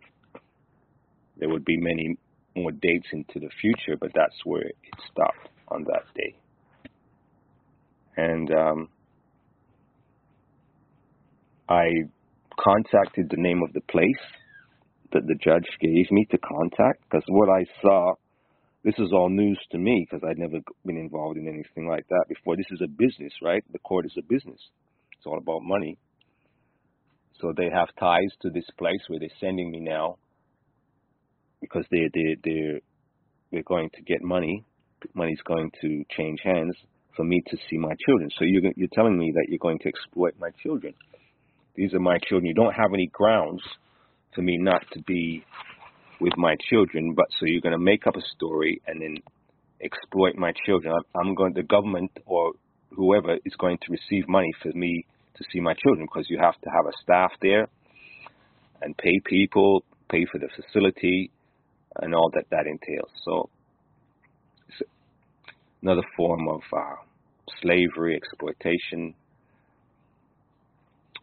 [1.38, 2.16] There would be many
[2.56, 4.76] more dates into the future, but that's where it
[5.10, 6.34] stopped on that day.
[8.16, 8.88] And um,
[11.68, 11.86] I
[12.58, 14.22] contacted the name of the place
[15.12, 18.14] that the judge gave me to contact because what I saw,
[18.84, 22.26] this is all news to me because I'd never been involved in anything like that
[22.28, 22.56] before.
[22.56, 23.64] This is a business, right?
[23.72, 24.60] The court is a business.
[25.16, 25.96] It's all about money.
[27.40, 30.18] So they have ties to this place where they're sending me now
[31.60, 32.80] because they they they're
[33.50, 34.64] they're going to get money.
[35.14, 36.74] Money's going to change hands
[37.16, 38.28] for me to see my children.
[38.38, 40.92] So you're you're telling me that you're going to exploit my children.
[41.74, 42.46] These are my children.
[42.46, 43.62] You don't have any grounds
[44.34, 45.44] for me not to be
[46.20, 49.16] with my children, but so you're going to make up a story and then
[49.82, 50.94] exploit my children.
[51.14, 51.54] I'm going.
[51.54, 52.52] The government or
[52.94, 56.60] whoever is going to receive money for me to see my children because you have
[56.62, 57.66] to have a staff there
[58.82, 61.30] and pay people, pay for the facility,
[62.00, 63.10] and all that that entails.
[63.24, 63.48] So
[64.68, 64.88] it's
[65.82, 66.96] another form of uh,
[67.62, 69.14] slavery, exploitation,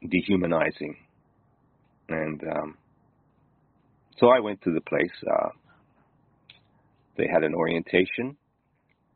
[0.08, 0.98] dehumanizing.
[2.10, 2.78] And um,
[4.22, 5.12] so I went to the place.
[5.30, 5.50] Uh,
[7.18, 8.38] they had an orientation.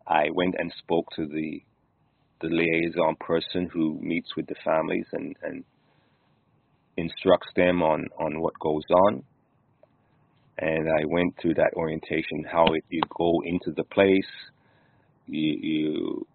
[0.06, 1.62] I went and spoke to the
[2.42, 5.64] the liaison person who meets with the families and, and
[6.98, 9.24] instructs them on, on what goes on
[10.58, 14.30] and I went through that orientation, how it, you go into the place,
[15.28, 16.28] you, you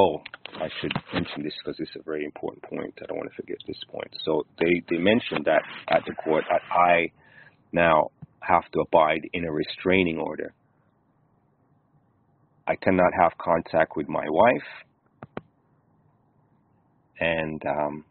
[0.00, 0.22] oh,
[0.56, 2.94] I should mention this because it's a very important point.
[3.02, 4.14] I don't want to forget this point.
[4.24, 7.10] So they, they mentioned that at the court that I
[7.72, 8.10] now
[8.40, 10.54] have to abide in a restraining order.
[12.66, 14.70] I cannot have contact with my wife,
[17.18, 18.04] and um,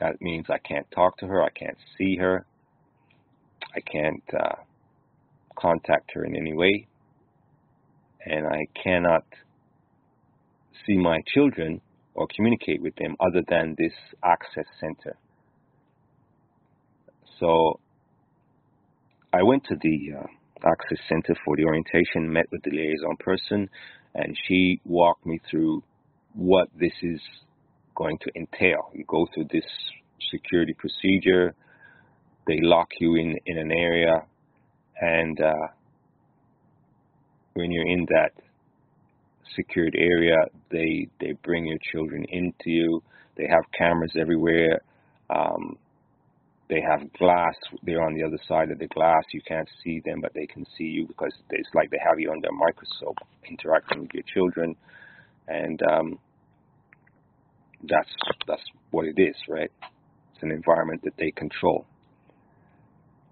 [0.00, 2.44] that means I can't talk to her, I can't see her,
[3.74, 4.56] I can't uh,
[5.58, 6.86] contact her in any way,
[8.26, 9.24] and I cannot
[10.86, 11.80] see my children
[12.14, 13.92] or communicate with them other than this
[14.24, 15.16] access center.
[17.38, 17.78] So
[19.32, 23.68] I went to the uh, access center for the orientation, met with the liaison person,
[24.14, 25.82] and she walked me through
[26.34, 27.20] what this is
[27.94, 28.90] going to entail.
[28.94, 29.64] You go through this
[30.30, 31.54] security procedure,
[32.46, 34.24] they lock you in in an area,
[35.00, 35.68] and uh,
[37.54, 38.32] when you're in that
[39.56, 40.36] secured area,
[40.70, 43.02] they they bring your children into you.
[43.36, 44.80] They have cameras everywhere.
[45.30, 45.76] Um,
[46.68, 47.54] they have glass.
[47.82, 49.22] They're on the other side of the glass.
[49.32, 52.30] You can't see them, but they can see you because it's like they have you
[52.30, 53.16] under a microscope,
[53.48, 54.76] interacting with your children,
[55.48, 56.18] and um,
[57.88, 58.10] that's
[58.46, 59.70] that's what it is, right?
[60.34, 61.86] It's an environment that they control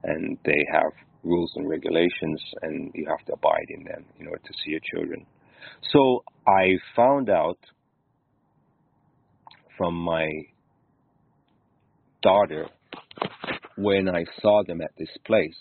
[0.06, 0.92] and they have
[1.24, 4.80] rules and regulations, and you have to abide in them in order to see your
[4.94, 5.26] children.
[5.92, 7.58] So I found out
[9.76, 10.28] from my
[12.22, 12.66] daughter
[13.76, 15.56] when I saw them at this place,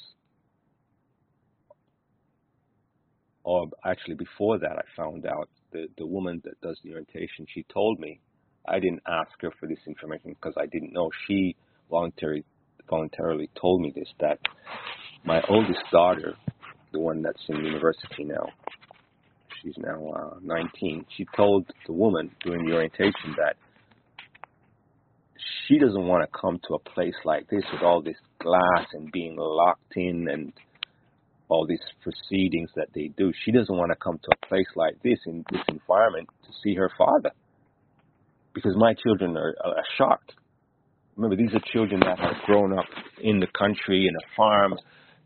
[3.43, 7.65] or actually before that, I found out the, the woman that does the orientation, she
[7.71, 8.19] told me,
[8.67, 11.09] I didn't ask her for this information because I didn't know.
[11.27, 11.55] She
[11.89, 12.43] voluntarily
[12.89, 14.39] voluntarily told me this that
[15.23, 16.35] my oldest daughter,
[16.93, 18.45] the one that's in university now,
[19.65, 21.05] she's now uh, 19.
[21.17, 23.57] She told the woman during the orientation that
[25.67, 29.11] she doesn't want to come to a place like this with all this glass and
[29.11, 30.53] being locked in and
[31.49, 33.31] all these proceedings that they do.
[33.43, 36.75] She doesn't want to come to a place like this in this environment to see
[36.75, 37.31] her father
[38.53, 40.33] because my children are, are shocked
[41.15, 42.85] Remember, these are children that have grown up
[43.21, 44.75] in the country, in a farm.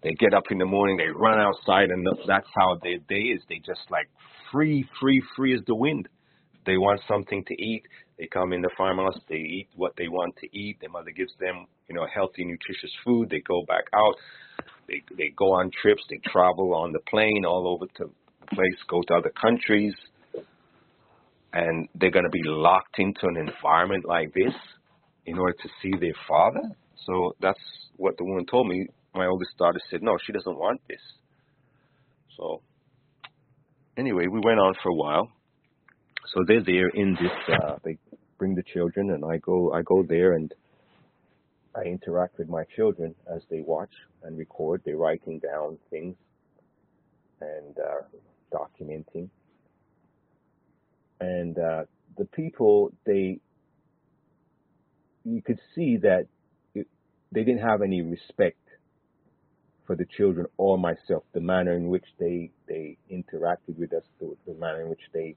[0.01, 3.41] They get up in the morning, they run outside, and that's how their day is.
[3.49, 4.07] They just like
[4.51, 6.07] free, free, free as the wind.
[6.65, 7.83] They want something to eat.
[8.17, 10.77] They come in the farmhouse, they eat what they want to eat.
[10.81, 13.29] Their mother gives them, you know, healthy, nutritious food.
[13.29, 14.15] They go back out.
[14.87, 16.03] They they go on trips.
[16.09, 19.93] They travel on the plane all over to the place, go to other countries,
[21.53, 24.53] and they're going to be locked into an environment like this
[25.25, 26.61] in order to see their father.
[27.05, 27.59] So that's
[27.95, 28.87] what the woman told me.
[29.19, 31.01] My oldest daughter said, no, she doesn't want this.
[32.37, 32.61] So
[33.97, 35.29] anyway, we went on for a while.
[36.33, 37.31] So they're there in this.
[37.53, 37.97] Uh, they
[38.37, 39.73] bring the children, and I go.
[39.73, 40.53] I go there, and
[41.75, 43.91] I interact with my children as they watch
[44.23, 44.83] and record.
[44.85, 46.15] They're writing down things
[47.41, 49.27] and uh, documenting.
[51.19, 51.83] And uh,
[52.17, 53.39] the people, they,
[55.25, 56.27] you could see that
[56.73, 56.87] it,
[57.33, 58.68] they didn't have any respect
[59.89, 61.23] for the children or myself.
[61.33, 65.35] The manner in which they they interacted with us, the, the manner in which they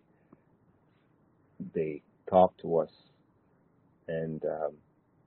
[1.75, 2.91] they talked to us
[4.09, 4.75] and um,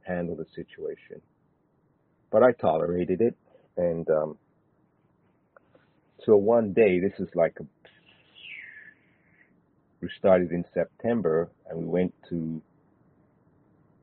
[0.06, 1.22] handled the situation.
[2.32, 3.36] But I tolerated it,
[3.78, 4.38] and um,
[6.24, 7.66] so one day, this is like a,
[10.02, 12.62] we started in September, and we went to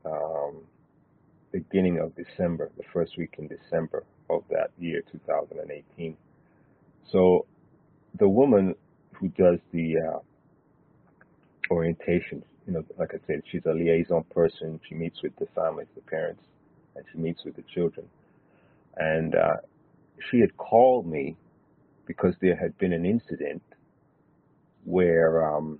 [0.03, 0.57] um,
[1.53, 4.03] beginning of December, the first week in December
[4.37, 6.17] of that year, 2018.
[7.11, 7.45] So
[8.19, 8.75] the woman
[9.13, 10.19] who does the uh,
[11.71, 14.79] orientation, you know, like I said, she's a liaison person.
[14.87, 16.43] She meets with the families, the parents,
[16.95, 18.07] and she meets with the children.
[18.97, 19.57] And uh,
[20.29, 21.35] she had called me
[22.05, 23.61] because there had been an incident
[24.85, 25.55] where.
[25.55, 25.79] Um,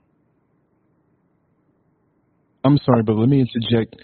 [2.65, 3.95] I'm sorry, but let me interject.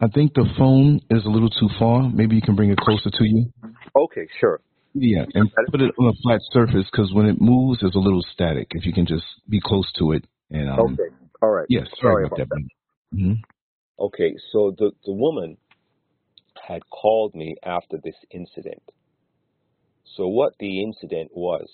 [0.00, 2.08] I think the phone is a little too far.
[2.08, 3.52] Maybe you can bring it closer to you.
[3.94, 4.60] Okay, sure.
[4.94, 8.24] Yeah, and put it on a flat surface because when it moves, there's a little
[8.32, 8.68] static.
[8.70, 10.24] If you can just be close to it.
[10.50, 11.66] And um, okay, all right.
[11.68, 12.68] Yes, yeah, sorry, sorry, about, about that.
[13.12, 13.18] that.
[13.18, 14.04] Mm-hmm.
[14.04, 15.58] Okay, so the the woman
[16.66, 18.82] had called me after this incident.
[20.16, 21.68] So what the incident was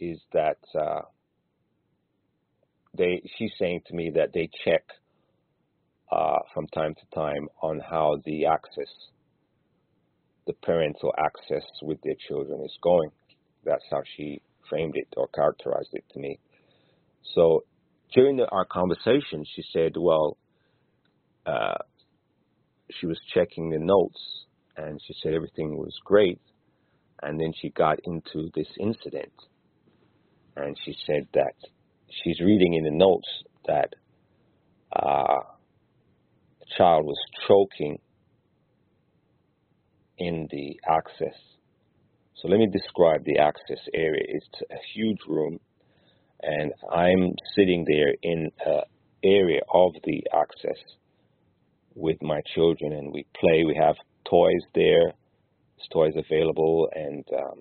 [0.00, 1.02] is that uh,
[2.96, 4.82] they she's saying to me that they check
[6.10, 8.92] uh, from time to time on how the access,
[10.46, 13.10] the parental access with their children is going.
[13.64, 16.38] That's how she framed it or characterized it to me.
[17.34, 17.64] So
[18.14, 20.36] during the, our conversation, she said, well,
[21.46, 21.78] uh,
[22.90, 24.20] she was checking the notes
[24.76, 26.40] and she said everything was great.
[27.22, 29.32] And then she got into this incident
[30.56, 31.54] and she said that
[32.10, 33.28] she's reading in the notes
[33.66, 33.94] that
[34.92, 35.40] uh,
[36.76, 37.98] child was choking
[40.18, 41.36] in the access.
[42.36, 44.24] So let me describe the access area.
[44.28, 45.58] It's a huge room
[46.42, 48.82] and I'm sitting there in an
[49.24, 50.78] area of the access
[51.94, 53.64] with my children, and we play.
[53.64, 53.96] We have
[54.28, 55.12] toys there,
[55.76, 57.60] There's toys available, and um,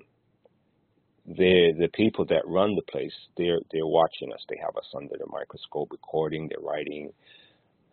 [1.26, 4.42] the the people that run the place, they're they're watching us.
[4.50, 6.50] They have us under the microscope, recording.
[6.50, 7.12] They're writing,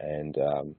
[0.00, 0.76] and um,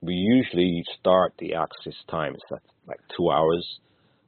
[0.00, 2.34] we usually start the access time.
[2.34, 3.66] It's like two hours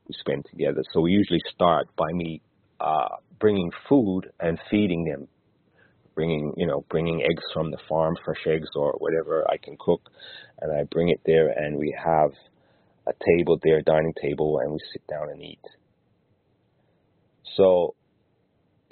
[0.07, 0.83] we spend together.
[0.93, 2.41] So we usually start by me
[2.81, 5.29] uh, bringing food and feeding them,
[6.15, 10.01] bringing you know bringing eggs from the farm, fresh eggs or whatever I can cook,
[10.61, 12.31] and I bring it there, and we have
[13.07, 15.65] a table there, dining table, and we sit down and eat.
[17.57, 17.95] So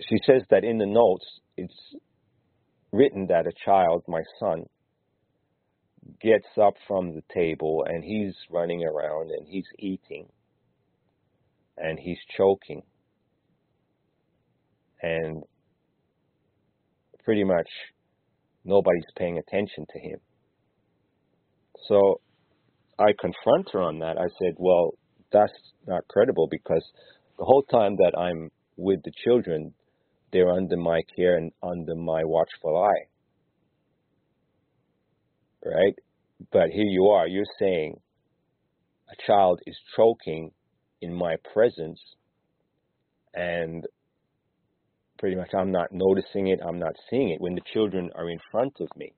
[0.01, 1.25] she says that in the notes
[1.57, 1.75] it's
[2.93, 4.65] written that a child, my son,
[6.21, 10.27] gets up from the table and he's running around and he's eating
[11.77, 12.83] and he's choking
[15.03, 15.43] and
[17.25, 17.69] pretty much
[18.65, 20.19] nobody's paying attention to him.
[21.89, 22.21] So
[22.99, 24.19] I confront her on that.
[24.19, 24.93] I said, well,
[25.33, 25.53] that's
[25.87, 26.85] not credible because
[27.39, 29.75] the whole time that I'm with the children,
[30.33, 33.07] they're under my care and under my watchful eye.
[35.67, 35.95] Right?
[36.53, 37.99] But here you are, you're saying
[39.11, 40.53] a child is choking
[41.01, 41.99] in my presence
[43.35, 43.85] and
[45.19, 48.39] pretty much I'm not noticing it, I'm not seeing it when the children are in
[48.51, 49.13] front of me.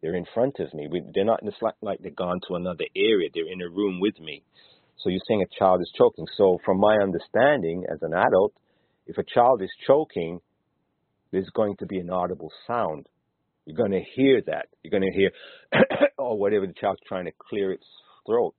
[0.00, 0.88] They're in front of me.
[0.90, 3.28] We, they're not, it's like, like they've gone to another area.
[3.32, 4.42] They're in a room with me.
[4.98, 6.26] So you're saying a child is choking.
[6.36, 8.52] So from my understanding as an adult,
[9.06, 10.40] if a child is choking,
[11.32, 13.06] there's going to be an audible sound.
[13.68, 14.68] You're going to hear that.
[14.82, 15.30] You're going to hear,
[16.18, 17.84] or whatever the child's trying to clear its
[18.26, 18.54] throat.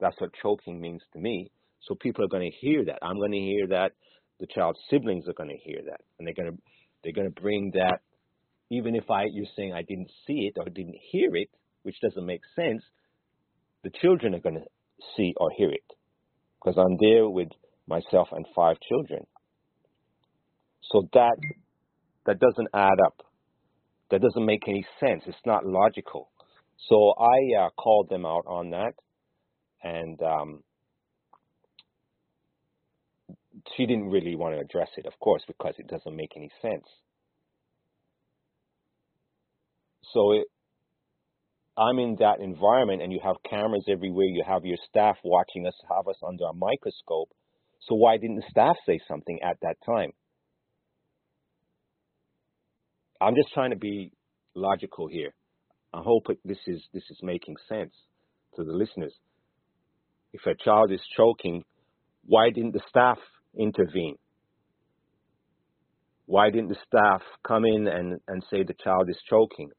[0.00, 1.52] That's what choking means to me.
[1.86, 2.98] So people are going to hear that.
[3.02, 3.92] I'm going to hear that
[4.40, 6.58] the child's siblings are going to hear that, and they're going to
[7.04, 8.00] they're going to bring that
[8.68, 11.48] even if I you're saying I didn't see it or didn't hear it,
[11.84, 12.82] which doesn't make sense,
[13.84, 14.66] the children are going to
[15.16, 15.86] see or hear it
[16.58, 17.50] because I'm there with
[17.86, 19.24] myself and five children.
[20.90, 21.36] So that
[22.26, 23.22] that doesn't add up.
[24.10, 25.22] That doesn't make any sense.
[25.26, 26.30] It's not logical.
[26.88, 28.94] So I uh, called them out on that,
[29.82, 30.62] and um,
[33.76, 36.86] she didn't really want to address it, of course, because it doesn't make any sense.
[40.12, 40.46] So it,
[41.78, 44.26] I'm in that environment, and you have cameras everywhere.
[44.26, 47.30] You have your staff watching us, have us under a microscope.
[47.88, 50.12] So why didn't the staff say something at that time?
[53.20, 54.12] I'm just trying to be
[54.54, 55.32] logical here.
[55.92, 57.92] I hope this is this is making sense
[58.56, 59.14] to the listeners.
[60.32, 61.64] If a child is choking,
[62.24, 63.18] why didn't the staff
[63.58, 64.16] intervene?
[66.26, 69.70] Why didn't the staff come in and, and say the child is choking?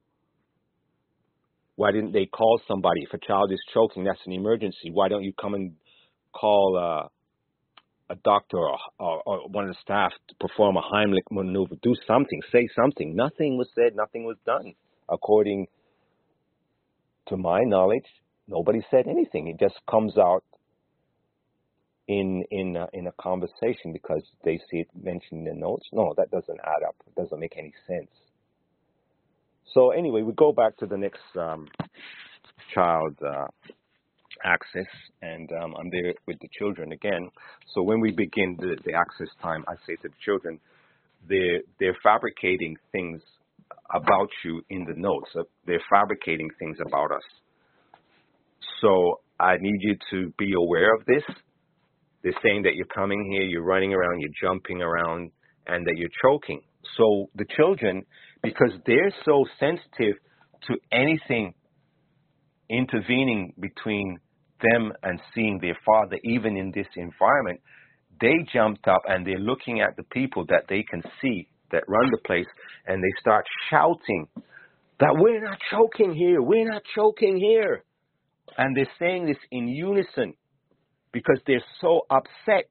[1.76, 3.04] Why didn't they call somebody?
[3.04, 4.92] If a child is choking, that's an emergency.
[4.92, 5.74] Why don't you come and
[6.34, 7.08] call uh,
[8.12, 11.76] a doctor or, or, or, one of the staff to perform a Heimlich maneuver?
[11.82, 13.16] Do something, say something.
[13.16, 14.74] Nothing was said, nothing was done.
[15.10, 15.68] According
[17.28, 18.06] to my knowledge,
[18.48, 19.48] nobody said anything.
[19.48, 20.44] It just comes out
[22.08, 25.88] in in a, in a conversation because they see it mentioned in the notes.
[25.94, 26.96] No, that doesn't add up.
[27.08, 28.12] It doesn't make any sense.
[29.74, 31.68] So anyway, we go back to the next um,
[32.74, 33.48] child uh,
[34.44, 34.88] access,
[35.22, 37.30] and um, I'm there with the children again.
[37.74, 40.60] So when we begin the, the access time, I say to the children,
[41.28, 43.22] they're they're fabricating things
[43.94, 45.30] about you in the notes.
[45.66, 47.24] They're fabricating things about us.
[48.82, 51.24] So I need you to be aware of this
[52.24, 55.32] they're saying that you're coming here, you're running around, you're jumping around,
[55.68, 56.62] and that you're choking.
[56.98, 58.04] So the children,
[58.44, 60.16] because they're so sensitive
[60.68, 61.54] to anything
[62.70, 64.20] intervening between
[64.62, 67.60] them and seeing their father, even in this environment,
[68.20, 72.12] they jumped up and they're looking at the people that they can see that run
[72.12, 72.48] the place,
[72.86, 74.28] and they start shouting
[75.00, 77.84] that we're not choking here, we're not choking here.
[78.58, 80.34] And they're saying this in unison
[81.14, 82.70] because they're so upset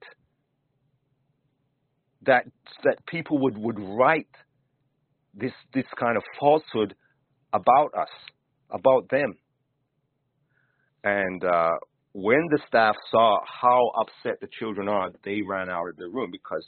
[2.27, 2.45] that
[2.85, 4.29] that people would, would write
[5.35, 6.95] this this kind of falsehood
[7.53, 8.09] about us,
[8.71, 9.35] about them.
[11.05, 11.73] And uh,
[12.13, 16.31] when the staff saw how upset the children are, they ran out of the room
[16.31, 16.67] because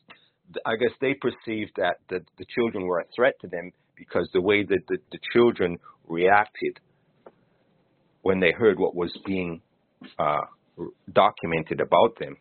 [0.67, 4.41] I guess they perceived that the, the children were a threat to them because the
[4.41, 6.81] way that the, the children reacted
[8.23, 9.61] when they heard what was being
[10.19, 10.41] uh,
[11.13, 12.37] documented about them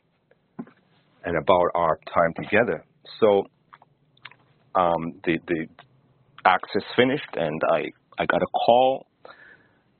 [1.24, 2.84] and about our time together.
[3.20, 3.46] So
[4.76, 5.68] um, the the
[6.46, 9.06] access finished, and I I got a call,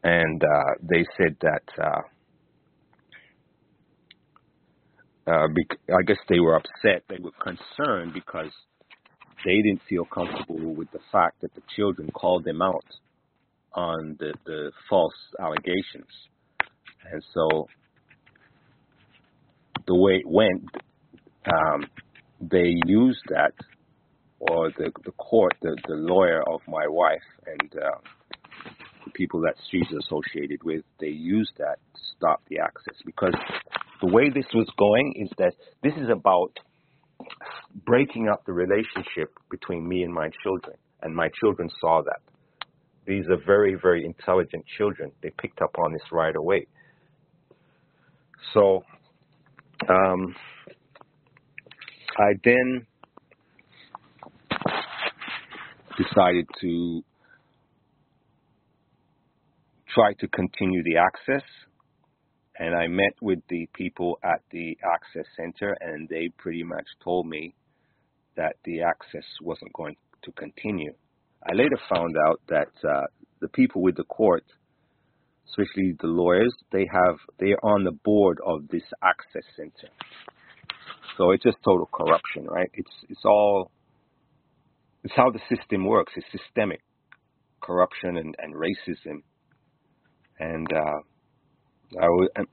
[0.04, 1.64] and uh, they said that.
[1.82, 2.02] Uh,
[5.28, 5.48] uh,
[5.96, 7.04] I guess they were upset.
[7.08, 8.52] They were concerned because
[9.46, 12.86] they didn't feel comfortable with the fact that the children called them out
[13.74, 16.10] on the, the false allegations.
[17.12, 17.68] And so
[19.88, 20.66] the way it went,
[21.46, 21.86] um,
[22.40, 23.54] they used that,
[24.40, 27.98] or the the court, the the lawyer of my wife and uh,
[29.06, 33.34] the people that she's associated with, they used that to stop the access because
[34.02, 36.52] the way this was going is that this is about
[37.86, 42.22] breaking up the relationship between me and my children, and my children saw that.
[43.06, 45.12] These are very, very intelligent children.
[45.22, 46.68] They picked up on this right away.
[48.54, 48.84] So
[49.90, 50.36] um,
[52.18, 52.86] I then
[55.98, 57.04] decided to
[59.94, 61.48] try to continue the access
[62.58, 67.28] and I met with the people at the access center and they pretty much told
[67.28, 67.56] me
[68.36, 70.94] that the access wasn't going to continue.
[71.44, 73.08] I later found out that uh,
[73.40, 74.44] the people with the court
[75.52, 79.92] especially the lawyers, they have they are on the board of this access center.
[81.18, 82.70] So it's just total corruption, right?
[82.74, 83.72] It's it's all
[85.04, 86.14] it's how the system works.
[86.16, 86.82] It's systemic
[87.62, 89.24] corruption and, and racism,
[90.42, 91.00] and uh,
[92.02, 92.08] I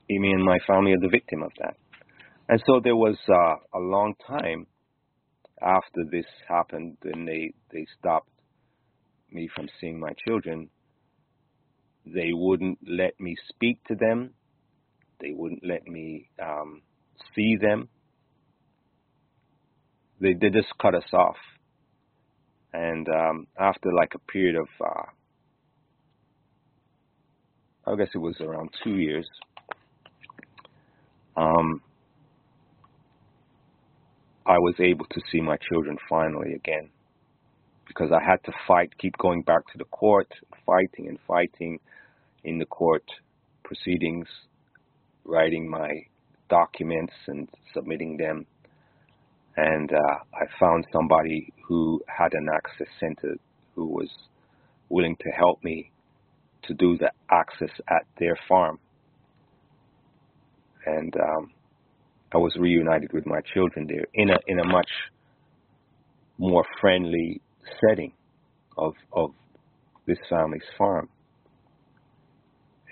[0.09, 1.75] me and my family are the victim of that.
[2.47, 4.67] And so there was uh, a long time
[5.61, 8.29] after this happened, and they they stopped
[9.31, 10.69] me from seeing my children
[12.13, 14.31] they wouldn't let me speak to them.
[15.21, 16.81] They wouldn't let me um,
[17.35, 17.89] see them.
[20.21, 21.35] They, they just cut us off.
[22.73, 25.03] And um, after like a period of, uh,
[27.89, 29.27] I guess it was around two years,
[31.35, 31.81] um,
[34.45, 36.89] I was able to see my children finally again
[37.87, 40.31] because I had to fight, keep going back to the court,
[40.67, 41.79] fighting and fighting
[42.43, 43.03] in the court
[43.63, 44.27] proceedings,
[45.25, 46.03] writing my
[46.47, 48.45] documents and submitting them.
[49.57, 53.35] And uh, I found somebody who had an access center
[53.73, 54.09] who was
[54.89, 55.91] willing to help me
[56.69, 58.79] to do the access at their farm.
[60.85, 61.51] And um,
[62.33, 64.89] I was reunited with my children there in a in a much
[66.37, 67.41] more friendly
[67.81, 68.13] setting
[68.77, 69.31] of of
[70.05, 71.09] this family's farm.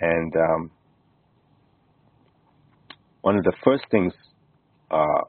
[0.01, 0.71] And um,
[3.21, 4.13] one of the first things
[4.91, 5.21] uh,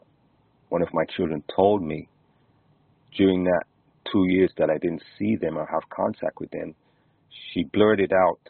[0.69, 2.09] one of my children told me
[3.17, 3.65] during that
[4.11, 6.75] two years that I didn't see them or have contact with them,
[7.53, 8.41] she blurted out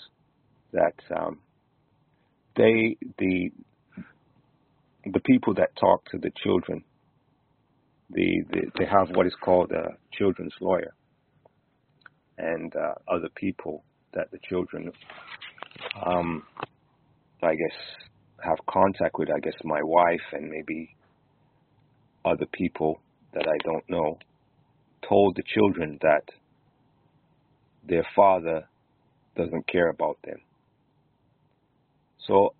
[0.72, 1.38] that um,
[2.56, 3.50] they the
[5.12, 6.84] the people that talk to the children,
[8.10, 10.94] the, the they have what is called a children's lawyer,
[12.36, 13.84] and uh, other people
[14.14, 14.90] that the children,
[16.04, 16.42] um,
[17.42, 17.78] I guess,
[18.42, 19.28] have contact with.
[19.30, 20.94] I guess my wife and maybe
[22.24, 23.00] other people
[23.32, 24.18] that I don't know
[25.08, 26.24] told the children that
[27.88, 28.68] their father
[29.38, 30.38] doesn't care about them.
[32.26, 32.54] So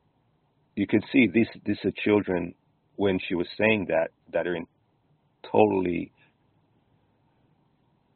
[0.77, 2.55] you can see these these are children
[2.97, 4.67] when she was saying that that are in
[5.53, 6.13] totally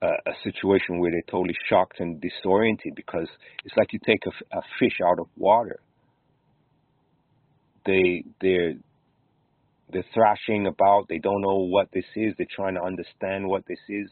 [0.00, 3.28] uh, a situation where they're totally shocked and disoriented because
[3.64, 5.80] it's like you take a, a fish out of water.
[7.84, 8.74] They they're
[9.92, 11.06] they're thrashing about.
[11.08, 12.32] They don't know what this is.
[12.38, 14.08] They're trying to understand what this is.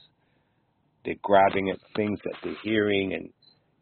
[1.05, 3.31] They're grabbing at things that they're hearing, and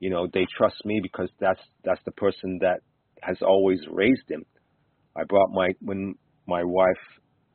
[0.01, 2.81] you know they trust me because that's that's the person that
[3.23, 4.45] has always raised them.
[5.17, 6.15] I brought my when
[6.47, 7.03] my wife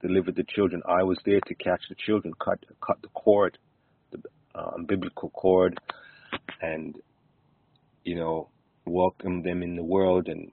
[0.01, 0.81] delivered the children.
[0.87, 3.57] I was there to catch the children, cut cut the cord,
[4.11, 4.21] the
[4.55, 5.79] um, biblical cord,
[6.61, 6.95] and
[8.03, 8.49] you know
[8.85, 10.51] welcome them in the world and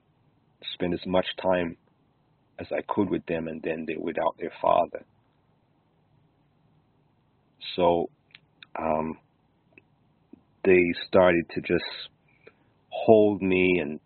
[0.73, 1.75] spend as much time
[2.59, 5.03] as I could with them, and then they're without their father.
[7.75, 8.09] So
[8.79, 9.17] um,
[10.63, 11.83] they started to just
[12.89, 13.99] hold me and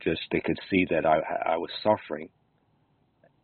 [0.00, 2.28] just they could see that I I was suffering,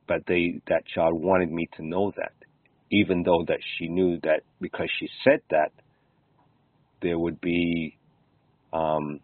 [0.06, 2.32] but they that child wanted me to know that,
[2.90, 5.72] even though that she knew that because she said that,
[7.02, 7.96] there would be
[8.72, 9.20] um,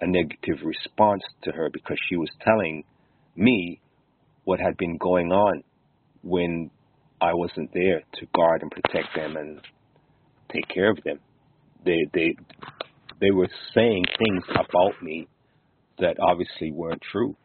[0.00, 2.84] a negative response to her because she was telling
[3.36, 3.80] me
[4.44, 5.62] what had been going on
[6.22, 6.70] when
[7.20, 9.60] I wasn't there to guard and protect them and
[10.54, 11.18] take care of them.
[11.84, 12.36] They they
[13.20, 15.28] they were saying things about me
[15.98, 17.36] that obviously weren't true.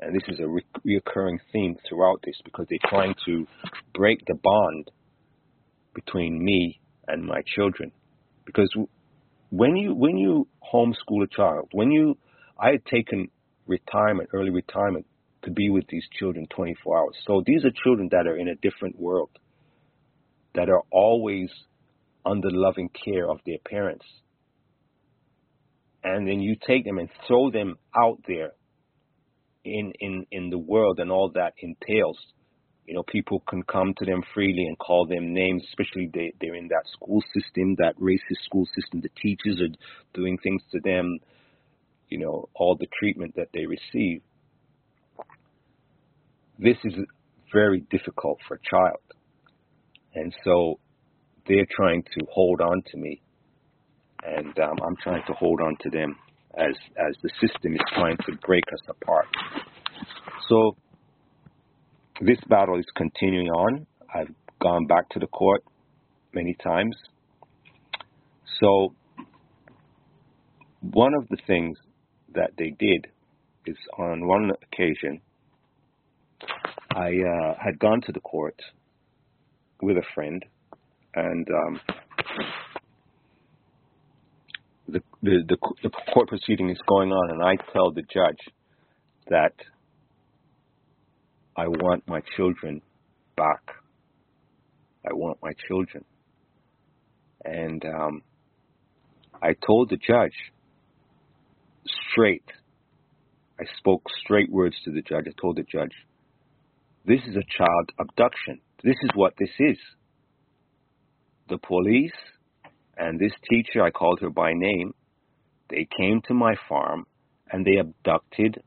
[0.00, 3.46] And this is a re- reoccurring theme throughout this because they're trying to
[3.94, 4.90] break the bond
[5.94, 7.92] between me and my children.
[8.46, 8.74] Because
[9.50, 12.16] when you when you homeschool a child, when you
[12.58, 13.28] I had taken
[13.66, 15.06] retirement, early retirement,
[15.42, 17.16] to be with these children 24 hours.
[17.26, 19.30] So these are children that are in a different world,
[20.54, 21.48] that are always
[22.24, 24.04] under loving care of their parents.
[26.02, 28.52] And then you take them and throw them out there
[29.64, 32.18] in in in the world and all that entails.
[32.86, 36.54] You know people can come to them freely and call them names especially they they're
[36.54, 39.02] in that school system that racist school system.
[39.02, 39.74] The teachers are
[40.14, 41.18] doing things to them
[42.08, 44.22] you know all the treatment that they receive.
[46.58, 46.94] This is
[47.52, 49.00] very difficult for a child.
[50.14, 50.78] And so
[51.50, 53.20] they're trying to hold on to me
[54.24, 56.14] and um, I'm trying to hold on to them
[56.56, 59.26] as as the system is trying to break us apart.
[60.48, 60.76] So
[62.20, 63.86] this battle is continuing on.
[64.14, 64.32] I've
[64.62, 65.64] gone back to the court
[66.32, 66.96] many times.
[68.60, 68.94] So
[70.80, 71.78] one of the things
[72.34, 73.08] that they did
[73.66, 75.20] is on one occasion
[76.94, 78.60] I uh, had gone to the court
[79.82, 80.44] with a friend
[81.14, 81.80] and um,
[84.88, 88.38] the, the, the, the court proceeding is going on, and I tell the judge
[89.28, 89.54] that
[91.56, 92.82] I want my children
[93.36, 93.62] back.
[95.08, 96.04] I want my children.
[97.44, 98.22] And um,
[99.42, 100.34] I told the judge
[102.12, 102.44] straight,
[103.58, 105.24] I spoke straight words to the judge.
[105.26, 105.92] I told the judge,
[107.06, 108.60] this is a child abduction.
[108.84, 109.78] This is what this is.
[111.50, 112.12] The police
[112.96, 114.94] and this teacher, I called her by name,
[115.68, 117.06] they came to my farm
[117.50, 118.62] and they abducted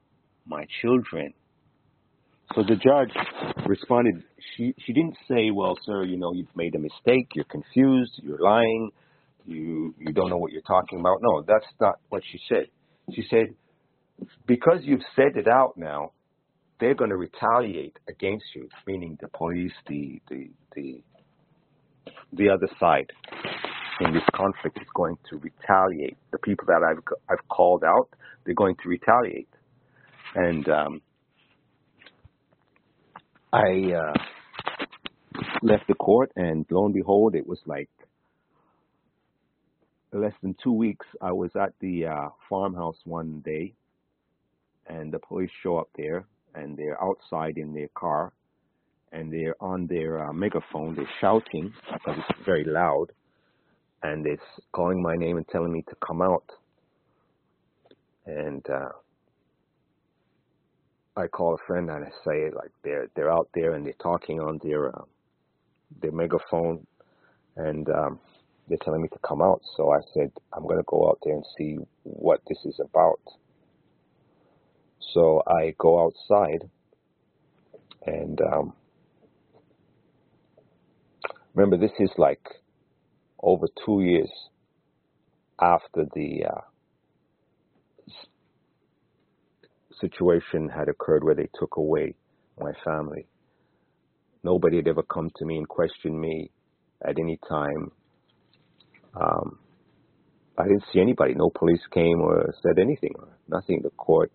[0.45, 1.34] my children.
[2.53, 3.15] So the judge
[3.65, 4.23] responded,
[4.55, 8.39] she, she didn't say, well, sir, you know, you've made a mistake, you're confused, you're
[8.39, 8.91] lying,
[9.45, 11.17] you, you don't know what you're talking about.
[11.21, 12.67] No, that's not what she said.
[13.13, 13.55] She said,
[14.45, 16.11] because you've said it out now,
[16.79, 21.01] they're going to retaliate against you, meaning the police, the, the, the,
[22.32, 23.12] the other side
[24.01, 26.18] in this conflict is going to retaliate.
[26.32, 28.10] The people that I've, I've called out,
[28.45, 29.49] they're going to retaliate.
[30.36, 31.01] And, um,
[33.54, 34.14] I uh,
[35.62, 37.89] left the court, and lo and behold, it was like
[40.12, 41.06] less than two weeks.
[41.22, 43.76] I was at the uh, farmhouse one day,
[44.88, 46.26] and the police show up there,
[46.56, 48.34] and they're outside in their car,
[49.14, 50.95] and they're on their uh, megaphone.
[50.95, 53.07] They're shouting because it's very loud,
[54.01, 54.38] and they're
[54.74, 56.45] calling my name and telling me to come out.
[58.26, 58.89] And uh,
[61.16, 64.39] I call a friend and I say like they're they're out there and they're talking
[64.39, 65.03] on their uh,
[66.01, 66.86] their megaphone,
[67.55, 68.20] and um,
[68.68, 69.61] they're telling me to come out.
[69.78, 73.20] So I said I'm gonna go out there and see what this is about.
[75.14, 76.70] So I go outside,
[78.07, 78.74] and um,
[81.54, 82.41] remember this is like
[83.41, 84.30] over two years
[85.62, 86.62] after the uh,
[89.99, 92.16] situation had occurred where they took away
[92.60, 93.26] my family.
[94.43, 96.51] Nobody had ever come to me and questioned me
[97.06, 97.91] at any time.
[99.16, 99.60] Um,
[100.58, 101.34] I didn't see anybody.
[101.34, 103.14] No police came or said anything
[103.47, 103.82] nothing.
[103.84, 104.32] The court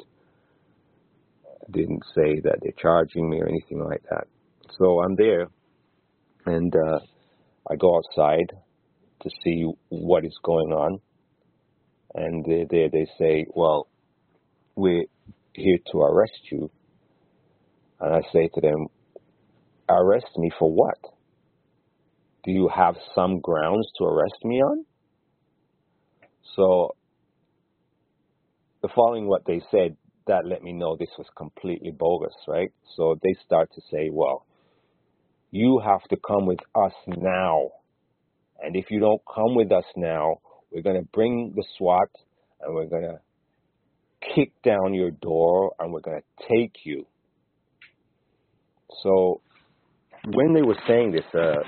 [1.71, 4.27] didn't say that they're charging me or anything like that.
[4.79, 5.49] So I'm there
[6.47, 7.01] and uh,
[7.70, 8.53] I go outside
[9.22, 11.01] to see what is going on.
[12.14, 13.89] And they, they, they say, well,
[14.74, 15.05] we're
[15.53, 16.70] here to arrest you.
[18.01, 18.86] And I say to them,
[19.89, 20.99] arrest me for what?
[22.45, 24.84] Do you have some grounds to arrest me on?
[26.57, 26.95] So,
[28.95, 32.70] following what they said, that let me know this was completely bogus, right?
[32.97, 34.47] So they start to say, well,
[35.51, 37.70] you have to come with us now.
[38.61, 40.38] And if you don't come with us now,
[40.70, 42.09] we're going to bring the SWAT
[42.61, 43.20] and we're going to
[44.34, 47.07] kick down your door and we're going to take you.
[49.03, 49.40] So
[50.26, 51.62] when they were saying this, uh,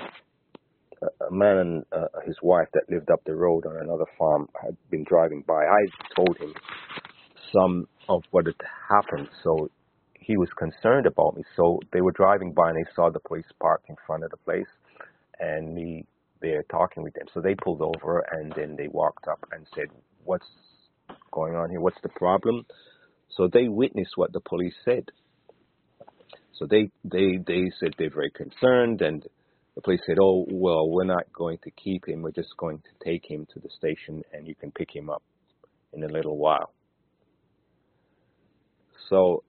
[1.27, 4.77] a man and uh, his wife that lived up the road on another farm had
[4.91, 5.63] been driving by.
[5.63, 6.53] I told him
[7.51, 8.55] some of what had
[8.89, 9.69] happened, so
[10.21, 11.43] he was concerned about me.
[11.55, 14.37] So they were driving by and they saw the police parked in front of the
[14.37, 14.69] place,
[15.39, 16.05] and me
[16.41, 17.25] there talking with them.
[17.33, 19.87] So they pulled over and then they walked up and said,
[20.23, 20.47] "What's
[21.31, 21.81] going on here?
[21.81, 22.65] What's the problem?
[23.29, 25.09] So they witnessed what the police said.
[26.53, 29.25] So they they they said they're very concerned, and
[29.75, 32.21] the police said, "Oh well, we're not going to keep him.
[32.21, 35.23] We're just going to take him to the station, and you can pick him up
[35.93, 36.73] in a little while."
[39.09, 39.43] So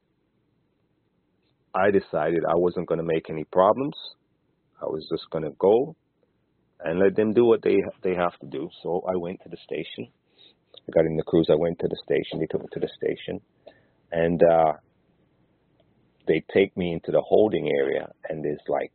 [1.74, 3.94] I decided I wasn't going to make any problems.
[4.80, 5.96] I was just going to go
[6.80, 8.68] and let them do what they they have to do.
[8.82, 10.08] So I went to the station
[10.88, 11.48] I got in the cruise.
[11.50, 12.40] I went to the station.
[12.40, 13.40] They took me to the station,
[14.10, 14.72] and uh,
[16.26, 18.92] they take me into the holding area, and there's like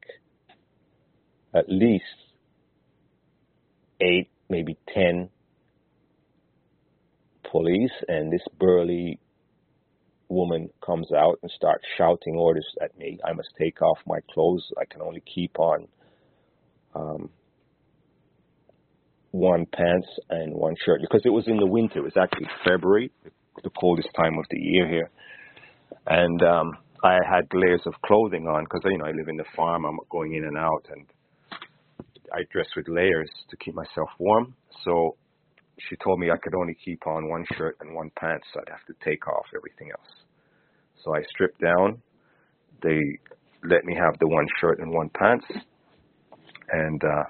[1.56, 2.04] at least
[4.02, 5.30] eight, maybe ten
[7.50, 9.20] police, and this burly
[10.30, 13.20] woman comes out and starts shouting orders at me.
[13.26, 14.66] I must take off my clothes.
[14.80, 15.88] I can only keep on
[16.96, 17.30] um,
[19.32, 22.00] one pants and one shirt because it was in the winter.
[22.00, 23.12] It was actually February,
[23.64, 25.10] the coldest time of the year here,
[26.06, 26.72] and um,
[27.04, 29.86] I had layers of clothing on because you know I live in the farm.
[29.86, 31.06] I'm going in and out, and
[32.34, 34.56] I dress with layers to keep myself warm.
[34.84, 35.16] So
[35.90, 38.46] she told me I could only keep on one shirt and one pants.
[38.54, 40.12] So I'd have to take off everything else.
[41.04, 42.02] So I stripped down.
[42.82, 43.00] They
[43.64, 45.46] let me have the one shirt and one pants,
[46.72, 47.24] and uh,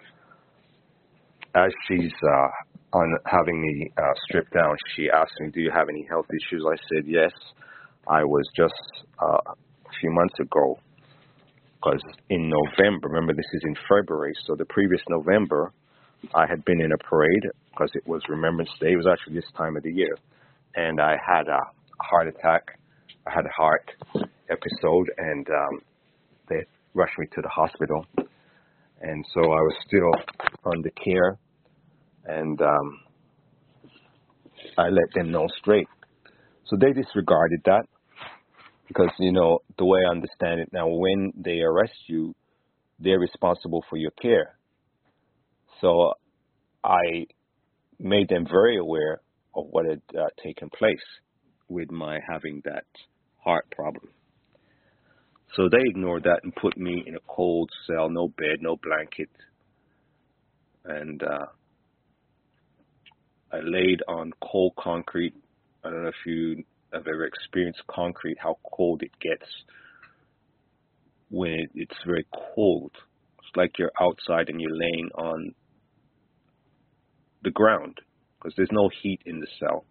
[1.56, 2.50] as she's uh,
[2.98, 6.66] on having me uh, stripped down, she asked me, "Do you have any health issues?"
[6.68, 7.32] I said, "Yes."
[8.10, 8.74] I was just
[9.22, 10.80] uh, a few months ago,
[11.76, 15.74] because in November, remember this is in February, so the previous November,
[16.34, 18.93] I had been in a parade because it was Remembrance Day.
[18.93, 20.18] It was actually this time of the year,
[20.76, 21.59] and I had a
[22.01, 22.80] heart attack.
[23.26, 23.91] I had a heart
[24.49, 25.82] episode, and um,
[26.49, 26.63] they
[26.93, 28.05] rushed me to the hospital
[29.01, 30.11] and so I was still
[30.65, 31.38] under care,
[32.26, 32.99] and um,
[34.78, 35.88] I let them know straight.
[36.65, 37.84] So they disregarded that
[38.88, 42.34] because you know the way I understand it now, when they arrest you,
[42.99, 44.57] they're responsible for your care.
[45.82, 46.14] So
[46.84, 47.28] I
[48.00, 49.22] made them very aware
[49.56, 51.04] of what had uh, taken place
[51.68, 52.86] with my having that
[53.44, 54.10] heart problem.
[55.56, 59.30] So they ignored that and put me in a cold cell, no bed, no blanket.
[60.86, 61.46] And uh,
[63.52, 65.34] I laid on cold concrete.
[65.84, 66.64] I don't know if you
[66.94, 69.50] have ever experienced concrete, how cold it gets
[71.30, 72.26] when it, it's very
[72.56, 72.92] cold.
[73.40, 75.54] It's like you're outside and you're laying on
[77.48, 78.00] the ground
[78.38, 79.86] because there's no heat in the cell.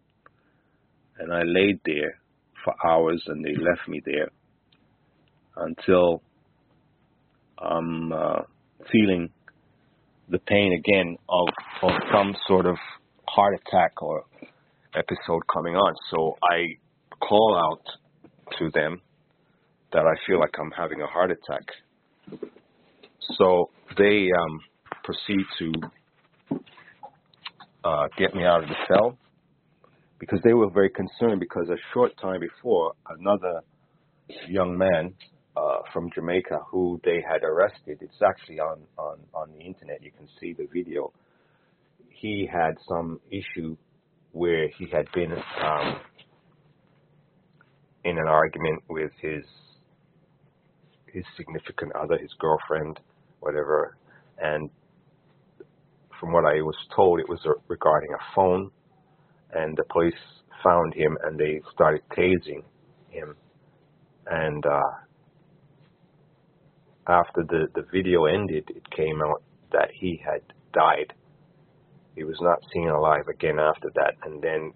[1.19, 2.19] And I laid there
[2.63, 4.29] for hours and they left me there
[5.57, 6.23] until
[7.59, 8.43] I'm uh,
[8.93, 9.31] feeling
[10.29, 11.49] the pain again of,
[11.83, 12.77] of some sort of
[13.27, 14.25] heart attack or
[14.95, 15.95] episode coming on.
[16.11, 16.77] So I
[17.27, 19.01] call out to them
[19.93, 21.63] that I feel like I'm having a heart attack.
[23.39, 24.61] So they um,
[25.05, 25.73] proceed to
[27.87, 29.17] uh, get me out of the cell
[30.19, 33.61] because they were very concerned because a short time before, another
[34.49, 35.15] young man
[35.57, 37.99] uh, from Jamaica who they had arrested.
[38.01, 40.03] It's actually on, on, on the internet.
[40.03, 41.13] You can see the video.
[42.09, 43.77] He had some issue
[44.33, 46.01] where he had been um,
[48.05, 49.45] in an argument with his
[51.13, 53.01] his significant other, his girlfriend,
[53.41, 53.97] whatever,
[54.39, 54.69] and
[56.21, 58.71] from what I was told, it was regarding a phone,
[59.53, 60.15] and the police
[60.63, 62.63] found him and they started tasing
[63.11, 63.37] him,
[64.27, 64.81] and uh,
[67.09, 69.43] after the, the video ended, it came out
[69.73, 70.41] that he had
[70.73, 71.13] died.
[72.15, 74.15] He was not seen alive again after that.
[74.25, 74.73] And then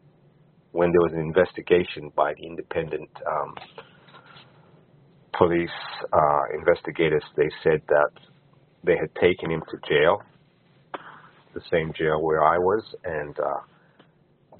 [0.72, 3.54] when there was an investigation by the independent um,
[5.36, 5.70] police
[6.12, 8.10] uh, investigators, they said that
[8.84, 10.22] they had taken him to jail,
[11.54, 13.60] the same jail where I was, and uh,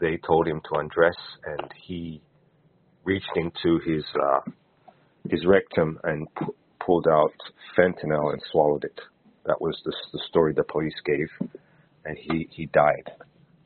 [0.01, 2.23] they told him to undress, and he
[3.05, 4.41] reached into his uh,
[5.29, 6.27] his rectum and
[6.85, 7.35] pulled out
[7.77, 9.01] fentanyl and swallowed it.
[9.47, 11.29] That was the, the story the police gave,
[12.05, 13.11] and he, he died.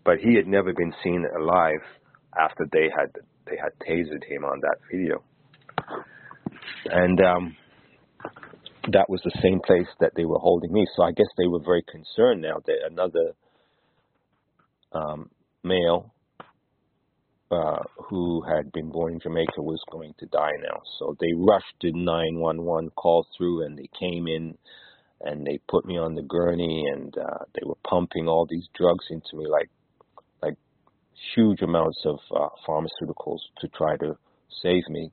[0.04, 1.82] But he had never been seen alive
[2.38, 3.10] after they had
[3.46, 5.22] they had tasered him on that video.
[6.86, 7.56] And um,
[8.92, 10.86] that was the same place that they were holding me.
[10.96, 13.32] So I guess they were very concerned now that another
[14.92, 15.30] um,
[15.62, 16.12] male
[17.50, 20.80] uh, who had been born in Jamaica was going to die now.
[20.98, 24.56] So they rushed the 911 call through and they came in
[25.20, 29.06] and they put me on the gurney and uh, they were pumping all these drugs
[29.10, 29.70] into me like
[30.42, 30.56] like
[31.34, 34.16] huge amounts of uh, pharmaceuticals to try to
[34.62, 35.10] save me.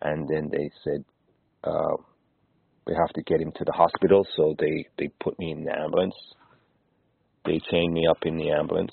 [0.00, 1.04] And then they said
[1.62, 1.96] uh,
[2.86, 5.76] we have to get him to the hospital, so they they put me in the
[5.76, 6.14] ambulance.
[7.44, 8.92] They chained me up in the ambulance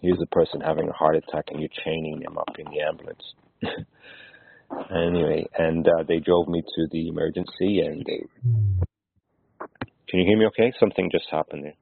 [0.00, 3.22] here's a person having a heart attack and you're chaining them up in the ambulance.
[4.90, 8.22] anyway, and uh, they drove me to the emergency and they.
[10.08, 10.72] Can you hear me okay?
[10.78, 11.74] Something just happened there.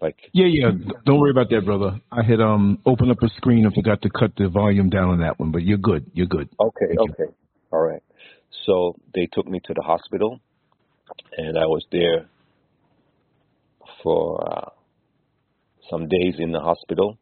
[0.00, 0.70] Like Yeah, yeah.
[1.04, 2.00] Don't worry about that, brother.
[2.10, 5.20] I had um opened up a screen and forgot to cut the volume down on
[5.20, 6.10] that one, but you're good.
[6.14, 6.48] You're good.
[6.60, 7.24] Okay, Thank okay.
[7.24, 7.34] You.
[7.72, 8.02] All right.
[8.66, 10.40] So they took me to the hospital
[11.36, 12.26] and I was there
[14.02, 14.70] for uh,
[15.90, 17.18] some days in the hospital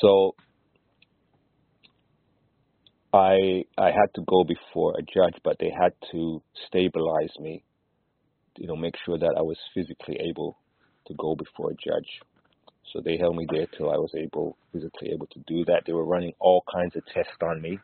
[0.00, 0.34] so
[3.12, 7.64] I I had to go before a judge, but they had to stabilize me,
[8.56, 10.58] you know, make sure that I was physically able
[11.06, 12.08] to go before a judge.
[12.92, 15.82] So they held me there till I was able physically able to do that.
[15.86, 17.78] They were running all kinds of tests on me.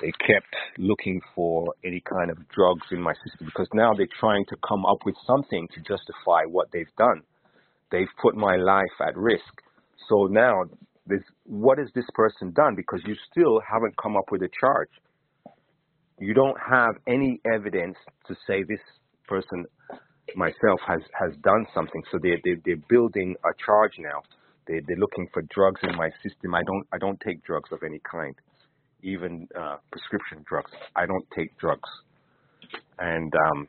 [0.00, 4.44] They kept looking for any kind of drugs in my system because now they're trying
[4.46, 7.22] to come up with something to justify what they've done.
[7.90, 9.52] They've put my life at risk.
[10.08, 10.64] So now
[11.06, 12.74] this, what has this person done?
[12.76, 14.90] Because you still haven't come up with a charge.
[16.20, 17.96] You don't have any evidence
[18.26, 18.80] to say this
[19.26, 19.64] person,
[20.36, 22.02] myself, has, has done something.
[22.12, 24.22] So they, they, they're building a charge now.
[24.66, 26.54] They're, they're looking for drugs in my system.
[26.54, 28.34] I don't, I don't take drugs of any kind,
[29.02, 30.70] even uh, prescription drugs.
[30.96, 31.88] I don't take drugs.
[32.98, 33.68] And um,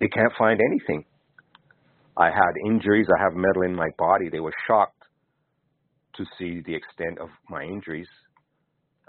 [0.00, 1.04] they can't find anything.
[2.16, 3.06] I had injuries.
[3.16, 4.28] I have metal in my body.
[4.30, 5.02] They were shocked
[6.16, 8.08] to see the extent of my injuries,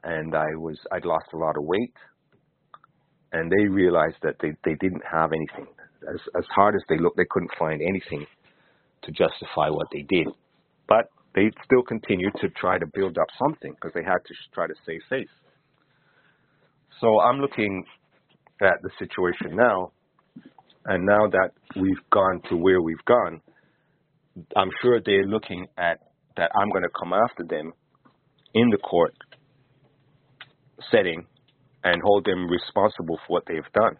[0.03, 1.93] and I was I'd lost a lot of weight,
[3.31, 5.67] and they realized that they they didn't have anything.
[6.13, 8.25] as as hard as they looked, they couldn't find anything
[9.03, 10.27] to justify what they did.
[10.87, 14.65] But they still continued to try to build up something because they had to try
[14.65, 15.29] to save face.
[16.99, 17.85] So I'm looking
[18.59, 19.91] at the situation now,
[20.85, 23.41] and now that we've gone to where we've gone,
[24.55, 25.99] I'm sure they're looking at
[26.37, 27.71] that I'm going to come after them
[28.55, 29.13] in the court
[30.91, 31.27] setting
[31.83, 33.97] and hold them responsible for what they've done.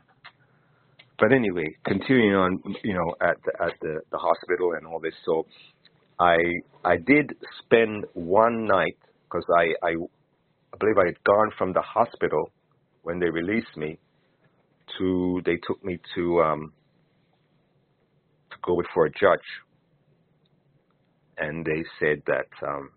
[1.19, 5.13] But anyway, continuing on, you know, at the, at the, the hospital and all this.
[5.23, 5.45] So
[6.20, 6.38] I
[6.84, 9.91] I did spend one night because I, I
[10.74, 12.51] I believe I had gone from the hospital
[13.03, 13.99] when they released me
[14.97, 16.74] to they took me to um
[18.51, 19.47] to go before a judge
[21.38, 22.91] and they said that um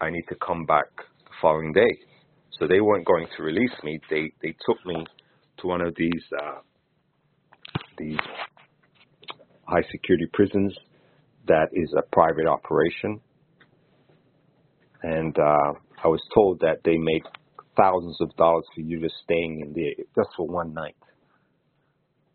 [0.00, 1.98] I need to come back the following day.
[2.58, 4.00] So they weren't going to release me.
[4.10, 5.04] They they took me
[5.58, 6.60] to one of these uh,
[7.96, 8.18] these
[9.66, 10.76] high security prisons
[11.48, 13.20] that is a private operation,
[15.02, 15.72] and uh,
[16.04, 17.24] I was told that they make
[17.76, 20.96] thousands of dollars for you just staying in there just for one night.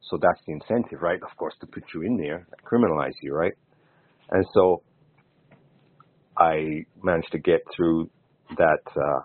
[0.10, 1.20] So that's the incentive, right?
[1.22, 3.54] Of course, to put you in there, criminalize you, right?
[4.32, 4.84] And so
[6.38, 8.10] I managed to get through
[8.58, 9.22] that uh,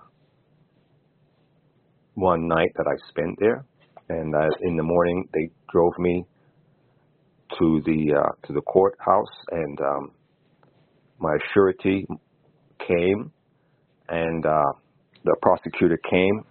[2.15, 3.65] one night that I spent there,
[4.09, 6.25] and uh, in the morning they drove me
[7.59, 10.11] to the uh, to the courthouse, and um,
[11.19, 12.07] my surety
[12.87, 13.33] came,
[14.09, 14.73] and uh,
[15.25, 16.45] the prosecutor came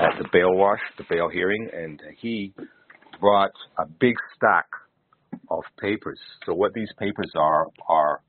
[0.00, 2.52] at the bail wash, the bail hearing, and he
[3.20, 4.66] brought a big stack
[5.50, 6.18] of papers.
[6.46, 8.20] So what these papers are are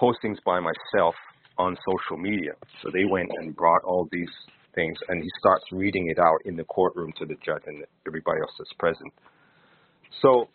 [0.00, 1.14] postings by myself
[1.58, 2.52] on social media.
[2.82, 4.30] So they went and brought all these
[4.74, 8.40] things, and he starts reading it out in the courtroom to the judge and everybody
[8.40, 9.12] else that's present.
[10.22, 10.48] So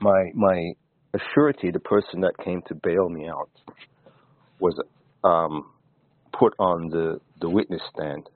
[0.00, 0.72] my my
[1.34, 3.50] surety, the person that came to bail me out,
[4.58, 4.78] was
[5.22, 5.70] um,
[6.38, 8.28] put on the the witness stand,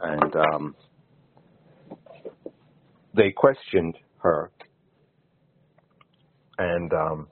[0.00, 0.74] and um,
[3.14, 4.50] they questioned her,
[6.58, 7.28] and um,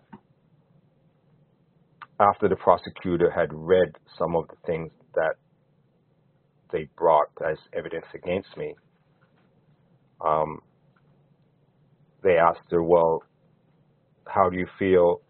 [2.21, 5.35] after the prosecutor had read some of the things that
[6.71, 8.75] they brought as evidence against me,
[10.25, 10.61] um,
[12.23, 13.23] they asked her, Well,
[14.27, 15.21] how do you feel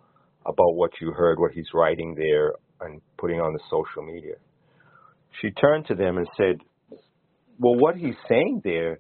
[0.46, 4.34] about what you heard, what he's writing there and putting on the social media?
[5.40, 6.56] She turned to them and said,
[7.58, 8.98] Well, what he's saying there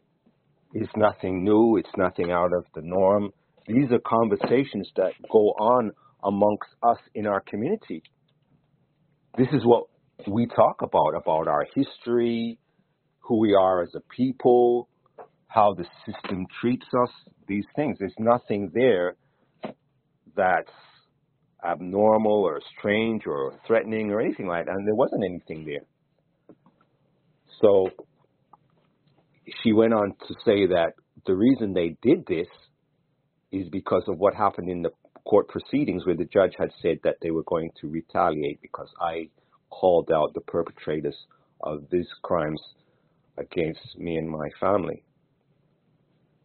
[0.74, 3.30] is nothing new, it's nothing out of the norm.
[3.66, 5.92] These are conversations that go on
[6.24, 8.02] amongst us in our community.
[9.36, 9.84] This is what
[10.26, 12.58] we talk about about our history,
[13.20, 14.88] who we are as a people,
[15.52, 17.10] how the system treats us,
[17.46, 17.98] these things.
[17.98, 19.16] There's nothing there
[20.34, 20.70] that's
[21.64, 24.74] abnormal or strange or threatening or anything like that.
[24.74, 25.84] And there wasn't anything there.
[27.60, 27.90] So
[29.62, 30.94] she went on to say that
[31.26, 32.48] the reason they did this
[33.52, 34.90] is because of what happened in the
[35.24, 39.28] court proceedings where the judge had said that they were going to retaliate because I
[39.70, 41.16] called out the perpetrators
[41.60, 42.60] of these crimes
[43.38, 45.04] against me and my family.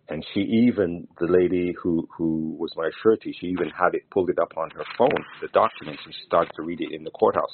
[0.10, 4.30] And she even, the lady who, who was my surety, she even had it pulled
[4.30, 7.12] it up on her phone, the documents, and she started to read it in the
[7.12, 7.52] courthouse.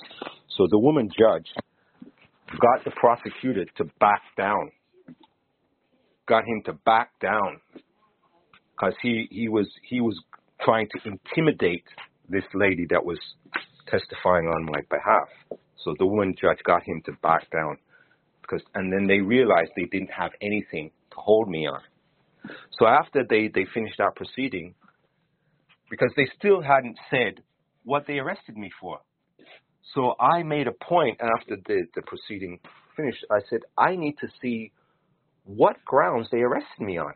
[0.55, 1.47] So the woman judge
[2.59, 4.71] got the prosecutor to back down,
[6.27, 7.59] got him to back down,
[8.75, 10.19] because he, he was he was
[10.61, 11.85] trying to intimidate
[12.29, 13.17] this lady that was
[13.87, 15.59] testifying on my behalf.
[15.83, 17.77] So the woman judge got him to back down
[18.41, 21.81] because, and then they realized they didn't have anything to hold me on.
[22.79, 24.75] So after they, they finished that proceeding,
[25.89, 27.43] because they still hadn't said
[27.83, 28.99] what they arrested me for.
[29.93, 32.59] So I made a point after the, the proceeding
[32.95, 33.23] finished.
[33.31, 34.71] I said, I need to see
[35.43, 37.13] what grounds they arrested me on.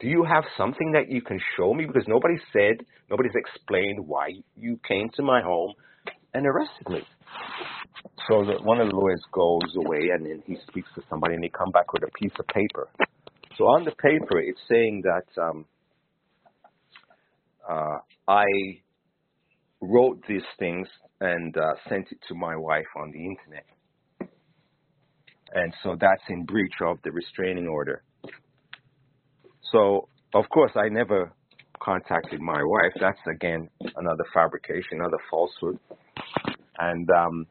[0.00, 1.86] Do you have something that you can show me?
[1.86, 5.74] Because nobody said, nobody's explained why you came to my home
[6.34, 7.02] and arrested me.
[8.28, 11.44] So that one of the lawyers goes away and then he speaks to somebody and
[11.44, 12.88] they come back with a piece of paper.
[13.56, 15.66] So on the paper, it's saying that um,
[17.68, 17.98] uh,
[18.28, 18.44] I
[19.80, 20.88] wrote these things
[21.20, 23.66] and uh, sent it to my wife on the internet.
[25.52, 28.02] And so that's in breach of the restraining order.
[29.72, 31.32] So, of course, I never
[31.82, 32.92] contacted my wife.
[33.00, 35.78] That's, again, another fabrication, another falsehood.
[36.78, 37.46] And um,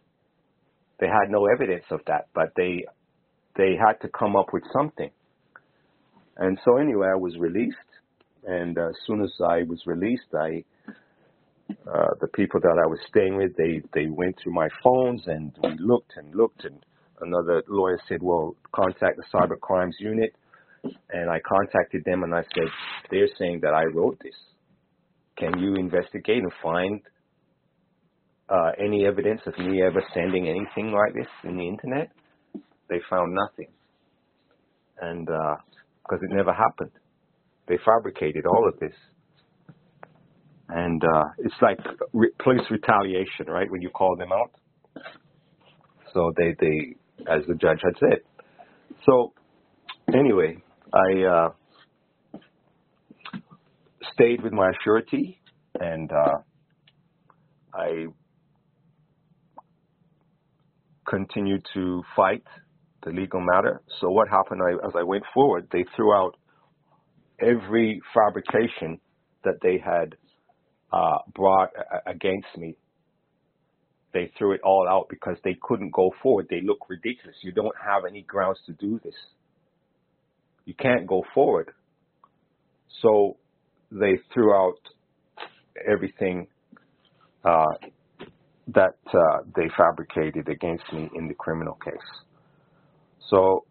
[1.00, 2.86] they had no evidence of that, but they
[3.58, 5.10] they had to come up with something.
[6.40, 7.78] And so anyway, I was released,
[8.46, 10.64] And uh, as soon as I was released, I
[11.70, 15.52] uh, the people that I was staying with, they they went through my phones and
[15.62, 16.84] we looked and looked, and
[17.22, 20.34] another lawyer said, "Well, contact the cyber crimes unit."
[21.12, 22.70] And I contacted them and I said,
[23.12, 24.40] "They're saying that I wrote this.
[25.38, 27.02] Can you investigate and find
[28.48, 32.10] uh, any evidence of me ever sending anything like this in the internet?"
[32.90, 33.72] They found nothing,
[35.02, 35.30] and
[36.10, 36.91] because it never happened,
[37.68, 38.93] they fabricated all of this
[40.70, 41.80] and uh, it's like
[42.14, 43.70] re- police retaliation, right?
[43.70, 44.51] When you call them out.
[46.14, 46.95] So they, they,
[47.32, 48.20] as the judge had said.
[49.05, 49.34] So
[50.14, 50.57] anyway,
[50.93, 51.49] I uh,
[54.14, 55.39] stayed with my surety,
[55.80, 56.38] and uh,
[57.74, 58.05] I
[61.07, 62.43] continued to fight
[63.04, 63.82] the legal matter.
[64.00, 65.68] So what happened I, as I went forward?
[65.72, 66.36] They threw out
[67.39, 69.00] every fabrication
[69.43, 70.16] that they had
[70.91, 71.70] uh, brought
[72.06, 72.76] against me.
[74.14, 76.47] They threw it all out because they couldn't go forward.
[76.50, 77.36] They look ridiculous.
[77.41, 79.14] You don't have any grounds to do this.
[80.66, 81.72] You can't go forward.
[83.02, 83.38] So
[83.91, 84.80] they threw out
[85.88, 86.47] everything
[87.45, 87.66] uh,
[88.68, 91.93] that uh, they fabricated against me in the criminal case.
[93.30, 93.65] So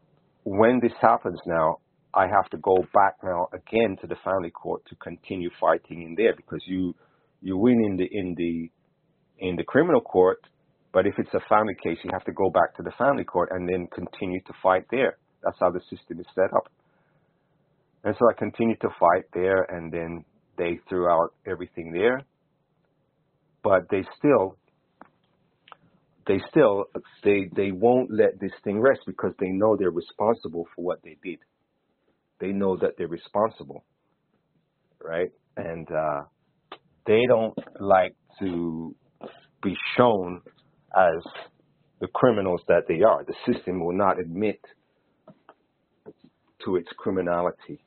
[0.45, 1.79] when this happens now,
[2.15, 6.15] I have to go back now again to the family court to continue fighting in
[6.17, 6.95] there because you
[7.41, 8.71] you win in the in the
[9.39, 10.41] in the criminal court,
[10.93, 13.51] but if it's a family case, you have to go back to the family court
[13.53, 15.19] and then continue to fight there.
[15.45, 16.69] That's how the system is set up.
[18.05, 20.25] And so I continued to fight there, and then
[20.57, 22.23] they threw out everything there.
[23.63, 24.57] But they still,
[26.29, 26.85] they still,
[27.25, 31.17] they they won't let this thing rest because they know they're responsible for what they
[31.25, 31.39] did.
[32.39, 33.85] They know that they're responsible,
[35.03, 35.31] right?
[35.57, 36.23] And uh,
[37.07, 38.95] they don't like to
[39.63, 40.43] be shown
[40.95, 41.23] as
[42.01, 43.25] the criminals that they are.
[43.25, 44.61] The system will not admit
[46.65, 47.83] to its criminality.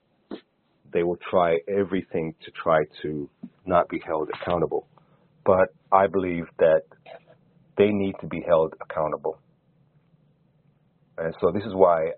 [0.92, 3.30] They will try everything to try to
[3.66, 4.88] not be held accountable.
[5.46, 6.82] But I believe that
[7.82, 9.40] they need to be held accountable.
[11.18, 12.12] And so this is why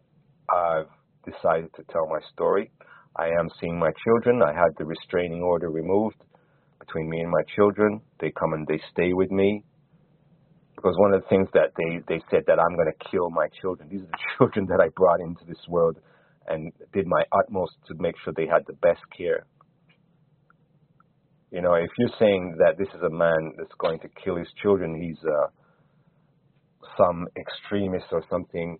[0.49, 0.91] I've
[1.23, 2.69] decided to tell my story.
[3.15, 4.41] I am seeing my children.
[4.41, 6.21] I had the restraining order removed
[6.79, 8.01] between me and my children.
[8.19, 9.63] They come and they stay with me.
[10.75, 13.47] Because one of the things that they, they said that I'm going to kill my
[13.61, 13.87] children.
[13.89, 15.97] These are the children that I brought into this world
[16.45, 19.45] and did my utmost to make sure they had the best care.
[21.53, 24.47] You know, if you're saying that this is a man that's going to kill his
[24.61, 25.47] children, he's uh,
[26.97, 28.79] some extremist or something,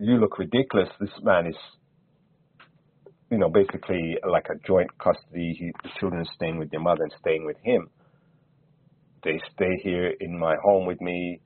[0.00, 0.88] you look ridiculous.
[0.98, 1.56] This man is
[3.30, 5.56] you know, basically like a joint custody.
[5.58, 7.88] He, the children are staying with their mother and staying with him.
[9.24, 11.40] They stay here in my home with me.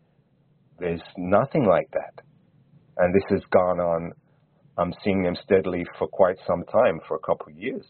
[0.80, 2.24] There's nothing like that.
[2.96, 4.12] And this has gone on.
[4.76, 7.84] I'm seeing them steadily for quite some time, for a couple of years.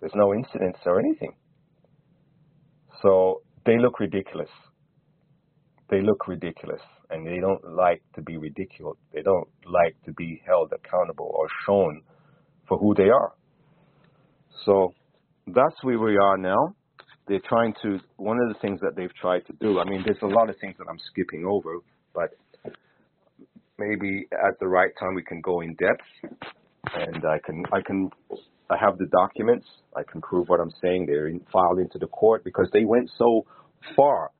[0.00, 1.34] There's no incidents or anything.
[3.02, 4.50] So they look ridiculous.
[5.90, 8.96] They look ridiculous and they don't like to be ridiculed.
[9.12, 12.02] They don't like to be held accountable or shown
[12.68, 13.32] for who they are.
[14.64, 14.94] So
[15.46, 16.74] that's where we are now.
[17.26, 20.22] They're trying to, one of the things that they've tried to do, I mean, there's
[20.22, 21.76] a lot of things that I'm skipping over,
[22.14, 22.30] but
[23.78, 26.42] maybe at the right time we can go in depth
[26.94, 28.10] and I can, I can,
[28.70, 29.66] I have the documents.
[29.96, 31.06] I can prove what I'm saying.
[31.06, 33.46] They're in, filed into the court because they went so
[33.96, 34.30] far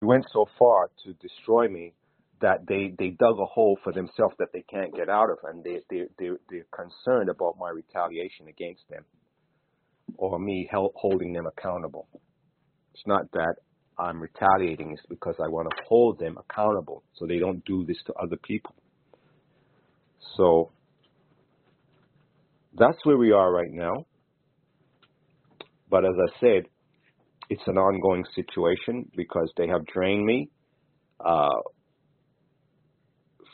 [0.00, 1.94] They went so far to destroy me
[2.40, 5.64] that they, they dug a hole for themselves that they can't get out of, and
[5.64, 9.04] they, they, they, they're concerned about my retaliation against them
[10.16, 12.08] or me holding them accountable.
[12.94, 13.56] It's not that
[13.98, 17.98] I'm retaliating, is because I want to hold them accountable so they don't do this
[18.06, 18.74] to other people.
[20.36, 20.70] So
[22.78, 24.06] that's where we are right now.
[25.90, 26.66] But as I said,
[27.50, 30.50] it's an ongoing situation because they have drained me
[31.24, 31.60] uh,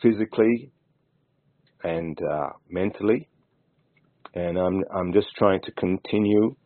[0.03, 0.73] physically
[1.83, 3.29] and uh, mentally,
[4.35, 6.57] and I'm I'm just trying to continue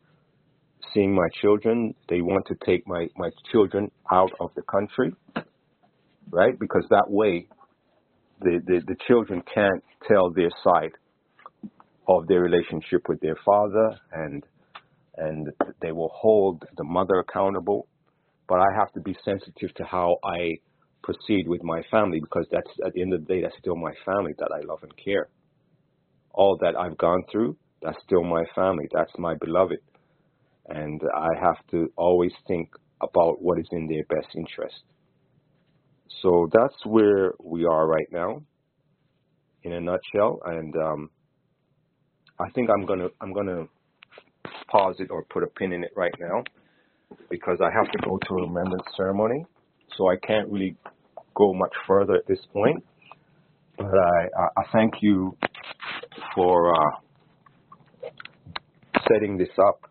[0.95, 1.95] seeing my children.
[2.09, 5.15] They want to take my my children out of the country,
[6.31, 6.59] right?
[6.59, 7.49] Because that way,
[8.41, 10.93] the the, the children can't tell their side
[12.09, 14.45] of their relationship with their father and
[15.17, 15.49] and
[15.83, 17.87] they will hold the mother accountable.
[18.49, 20.57] but I have to be sensitive to how I
[21.03, 23.95] proceed with my family because that's at the end of the day, that's still my
[24.05, 25.29] family that I love and care.
[26.35, 28.87] All that I've gone through, that's still my family.
[28.93, 29.79] That's my beloved.
[30.69, 32.71] And I have to always think
[33.01, 34.83] about what is in their best interest.
[36.23, 38.43] So that's where we are right now,
[39.63, 40.41] in a nutshell.
[40.45, 41.11] And um,
[42.39, 43.67] I think I'm gonna I'm gonna
[44.71, 46.45] pause it or put a pin in it right now
[47.31, 49.45] because I have to go to a remembrance ceremony,
[49.97, 50.77] so I can't really
[51.35, 52.85] go much further at this point.
[53.77, 55.37] But I I, thank you
[56.35, 58.11] for uh,
[59.09, 59.88] setting this up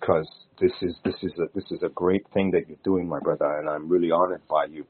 [0.00, 0.28] because
[0.60, 3.58] this is this is a this is a great thing that you're doing, my brother,
[3.58, 4.84] and I'm really honored by you.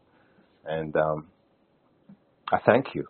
[0.65, 1.29] And um,
[2.53, 3.07] I thank you.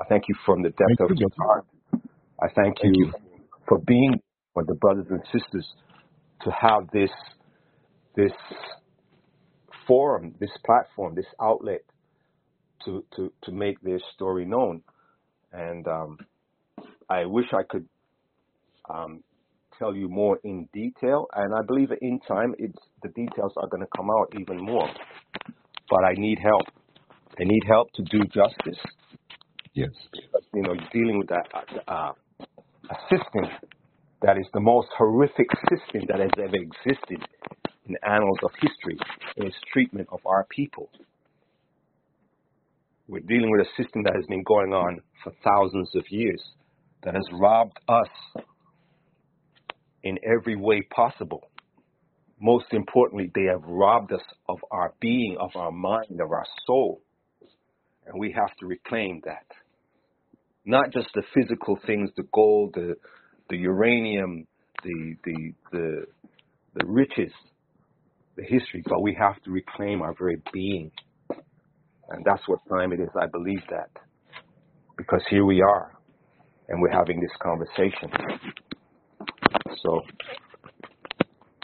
[0.00, 1.26] I thank you from the depth thank of you.
[1.26, 1.66] your heart.
[2.42, 3.12] I thank, thank you, you
[3.68, 4.20] for being
[4.54, 5.66] with the brothers and sisters
[6.42, 7.10] to have this
[8.16, 8.32] this
[9.86, 11.82] forum, this platform, this outlet
[12.84, 14.82] to to to make their story known.
[15.52, 16.18] And um,
[17.08, 17.86] I wish I could
[18.88, 19.22] um,
[19.80, 21.26] tell you more in detail.
[21.34, 24.88] And I believe in time, it's the details are going to come out even more.
[25.88, 26.66] But I need help.
[27.40, 28.80] I need help to do justice.
[29.74, 29.90] Yes.
[30.12, 31.46] Because, you know, dealing with that
[31.88, 32.12] uh,
[32.90, 33.44] a system
[34.22, 37.26] that is the most horrific system that has ever existed
[37.86, 38.98] in the annals of history
[39.36, 40.90] in its treatment of our people.
[43.08, 46.42] We're dealing with a system that has been going on for thousands of years
[47.02, 48.44] that has robbed us
[50.02, 51.50] in every way possible.
[52.40, 57.02] Most importantly, they have robbed us of our being, of our mind, of our soul.
[58.06, 59.46] And we have to reclaim that.
[60.64, 62.94] Not just the physical things, the gold, the,
[63.50, 64.46] the uranium,
[64.82, 66.04] the, the, the,
[66.74, 67.32] the riches,
[68.36, 70.90] the history, but we have to reclaim our very being.
[72.08, 73.08] And that's what time it is.
[73.20, 73.90] I believe that.
[74.96, 75.92] Because here we are,
[76.68, 78.10] and we're having this conversation.
[79.82, 80.00] So,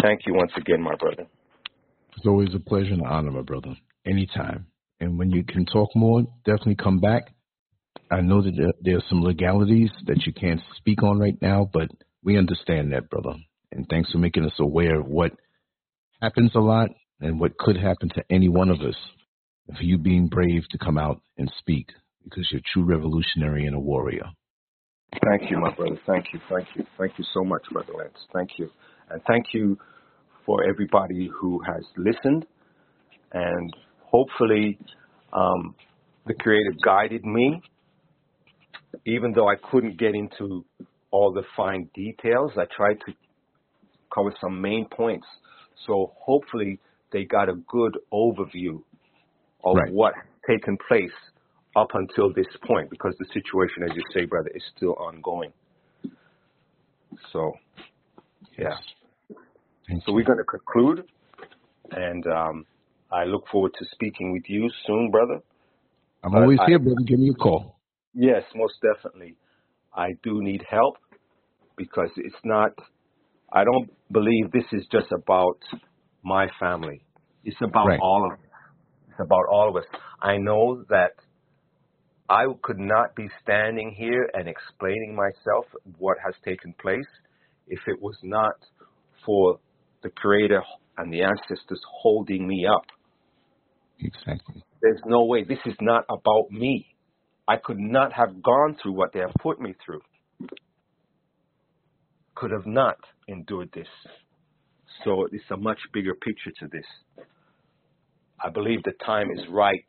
[0.02, 1.26] thank you once again, my brother.
[2.16, 3.74] It's always a pleasure and honor, my brother.
[4.06, 4.66] Anytime.
[5.00, 7.34] And when you can talk more, definitely come back.
[8.10, 11.88] I know that there are some legalities that you can't speak on right now, but
[12.22, 13.34] we understand that, brother.
[13.72, 15.32] And thanks for making us aware of what
[16.22, 16.90] happens a lot
[17.20, 18.96] and what could happen to any one of us.
[19.76, 21.88] For you being brave to come out and speak
[22.22, 24.26] because you're a true revolutionary and a warrior.
[25.12, 25.98] Thank you, my brother.
[26.06, 26.40] Thank you.
[26.48, 26.84] Thank you.
[26.98, 28.18] Thank you so much, Brother Lance.
[28.32, 28.70] Thank you.
[29.10, 29.78] And thank you
[30.44, 32.46] for everybody who has listened.
[33.32, 33.72] And
[34.02, 34.78] hopefully,
[35.32, 35.74] um,
[36.26, 37.62] the Creator guided me
[39.04, 40.64] even though I couldn't get into
[41.10, 43.12] all the fine details, I tried to
[44.14, 45.26] cover some main points.
[45.86, 46.80] So hopefully
[47.12, 48.82] they got a good overview
[49.64, 49.92] of right.
[49.92, 50.14] what
[50.48, 51.12] taken place
[51.76, 55.52] up until this point, because the situation, as you say, brother, is still ongoing.
[57.32, 57.52] So,
[58.58, 58.74] yeah.
[59.86, 60.14] Thank so you.
[60.14, 61.04] we're going to conclude,
[61.90, 62.66] and um,
[63.12, 65.40] I look forward to speaking with you soon, brother.
[66.24, 67.02] I'm always here, brother.
[67.06, 67.76] Give me a call.
[68.14, 69.36] Yes, most definitely.
[69.94, 70.96] I do need help
[71.76, 72.72] because it's not,
[73.52, 75.58] I don't believe this is just about
[76.22, 77.04] my family.
[77.44, 78.00] It's about right.
[78.00, 78.44] all of us.
[79.08, 79.84] It's about all of us.
[80.20, 81.12] I know that
[82.28, 85.66] I could not be standing here and explaining myself
[85.98, 87.06] what has taken place
[87.68, 88.54] if it was not
[89.24, 89.58] for
[90.02, 90.62] the Creator
[90.98, 92.84] and the ancestors holding me up.
[94.00, 94.62] Exactly.
[94.82, 95.44] There's no way.
[95.44, 96.86] This is not about me.
[97.48, 100.00] I could not have gone through what they have put me through.
[102.34, 102.98] Could have not
[103.28, 103.86] endured this.
[105.04, 107.24] So it's a much bigger picture to this.
[108.42, 109.86] I believe the time is right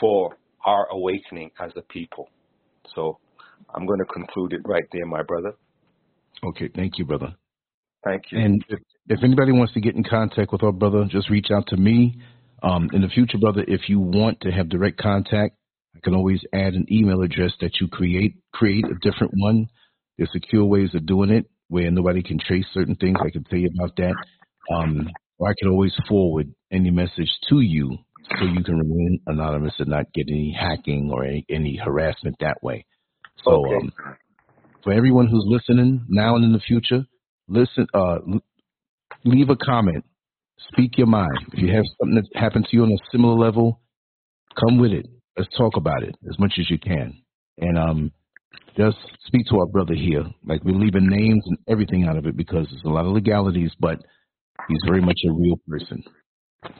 [0.00, 0.36] for
[0.66, 2.28] our awakening as a people.
[2.94, 3.18] So
[3.74, 5.54] I'm going to conclude it right there, my brother.
[6.44, 7.34] Okay, thank you, brother.
[8.04, 8.38] Thank you.
[8.38, 8.78] And if,
[9.08, 12.18] if anybody wants to get in contact with our brother, just reach out to me.
[12.62, 15.56] Um, in the future, brother, if you want to have direct contact,
[15.94, 19.68] I can always add an email address that you create, create a different one.
[20.18, 23.18] There's secure ways of doing it where nobody can trace certain things.
[23.20, 24.14] I can tell you about that.
[24.74, 27.98] Um, or I can always forward any message to you
[28.38, 32.56] so you can remain anonymous and not get any hacking or any, any harassment that
[32.62, 32.84] way.
[33.44, 33.76] So, okay.
[33.76, 33.92] um,
[34.82, 37.04] for everyone who's listening now and in the future,
[37.48, 38.18] listen, uh,
[39.24, 40.04] leave a comment,
[40.72, 41.38] speak your mind.
[41.52, 43.80] If you have something that happened to you on a similar level,
[44.58, 47.22] come with it let's talk about it as much as you can.
[47.58, 48.12] And um,
[48.76, 48.96] just
[49.26, 50.24] speak to our brother here.
[50.44, 53.72] Like we're leaving names and everything out of it because there's a lot of legalities,
[53.78, 53.98] but
[54.68, 56.02] He's very much a real person,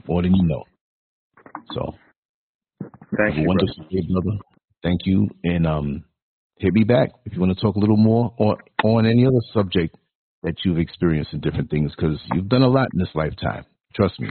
[0.08, 0.64] more than you know.
[1.74, 1.94] So,
[3.16, 4.38] Thank you, wonderful day, brother.
[4.82, 6.04] Thank you, and um,
[6.58, 9.40] hit me back if you want to talk a little more on on any other
[9.52, 9.96] subject
[10.42, 13.64] that you've experienced in different things, because you've done a lot in this lifetime.
[13.94, 14.28] Trust me.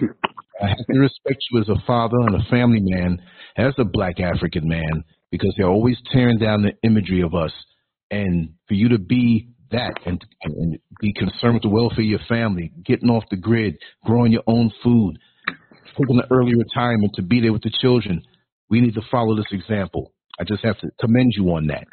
[0.61, 3.21] I have to respect you as a father and a family man,
[3.57, 7.51] as a black African man, because they're always tearing down the imagery of us.
[8.11, 12.19] And for you to be that and, and be concerned with the welfare of your
[12.29, 13.75] family, getting off the grid,
[14.05, 15.17] growing your own food,
[15.97, 18.21] taking an early retirement to be there with the children,
[18.69, 20.11] we need to follow this example.
[20.39, 21.85] I just have to commend you on that.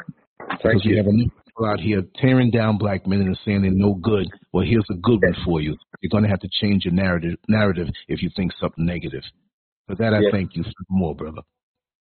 [0.48, 0.96] Thank because we you.
[0.98, 4.26] have enough people out here tearing down black men and saying they're no good.
[4.52, 5.76] Well, here's a good one for you.
[6.00, 9.22] You're going to have to change your narrative narrative if you think something negative.
[9.86, 10.32] For that, I Yes.
[10.32, 11.42] thank you more, brother.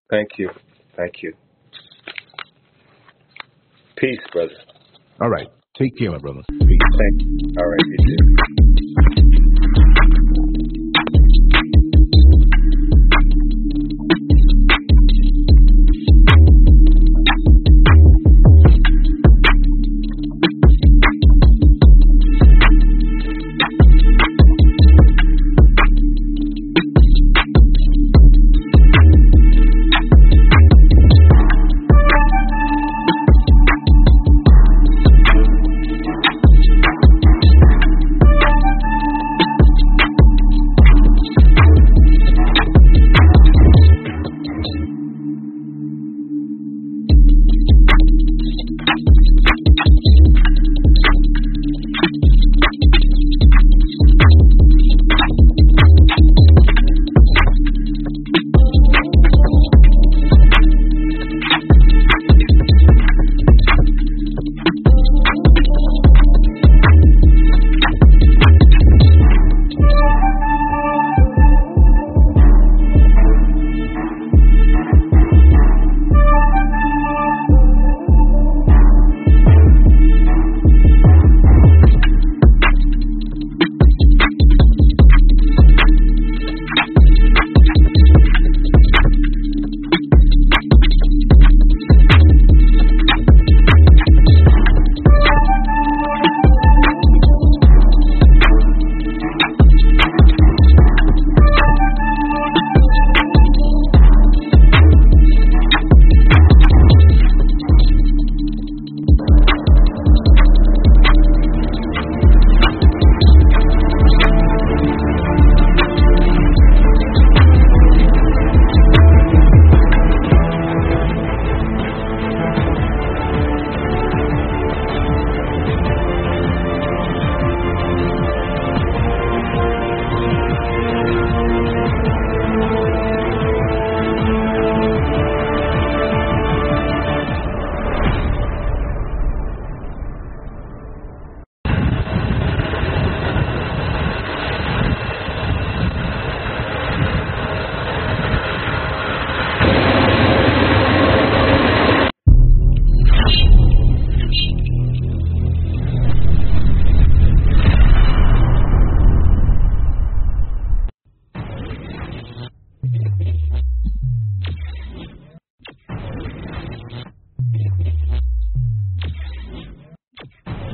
[0.09, 0.49] Thank you.
[0.95, 1.33] Thank you.
[3.97, 4.53] Peace, brother.
[5.21, 5.47] All right.
[5.77, 6.41] Take care, my brother.
[6.49, 6.59] Peace.
[6.59, 7.53] Thank you.
[7.59, 7.97] All right, you
[9.17, 9.28] too.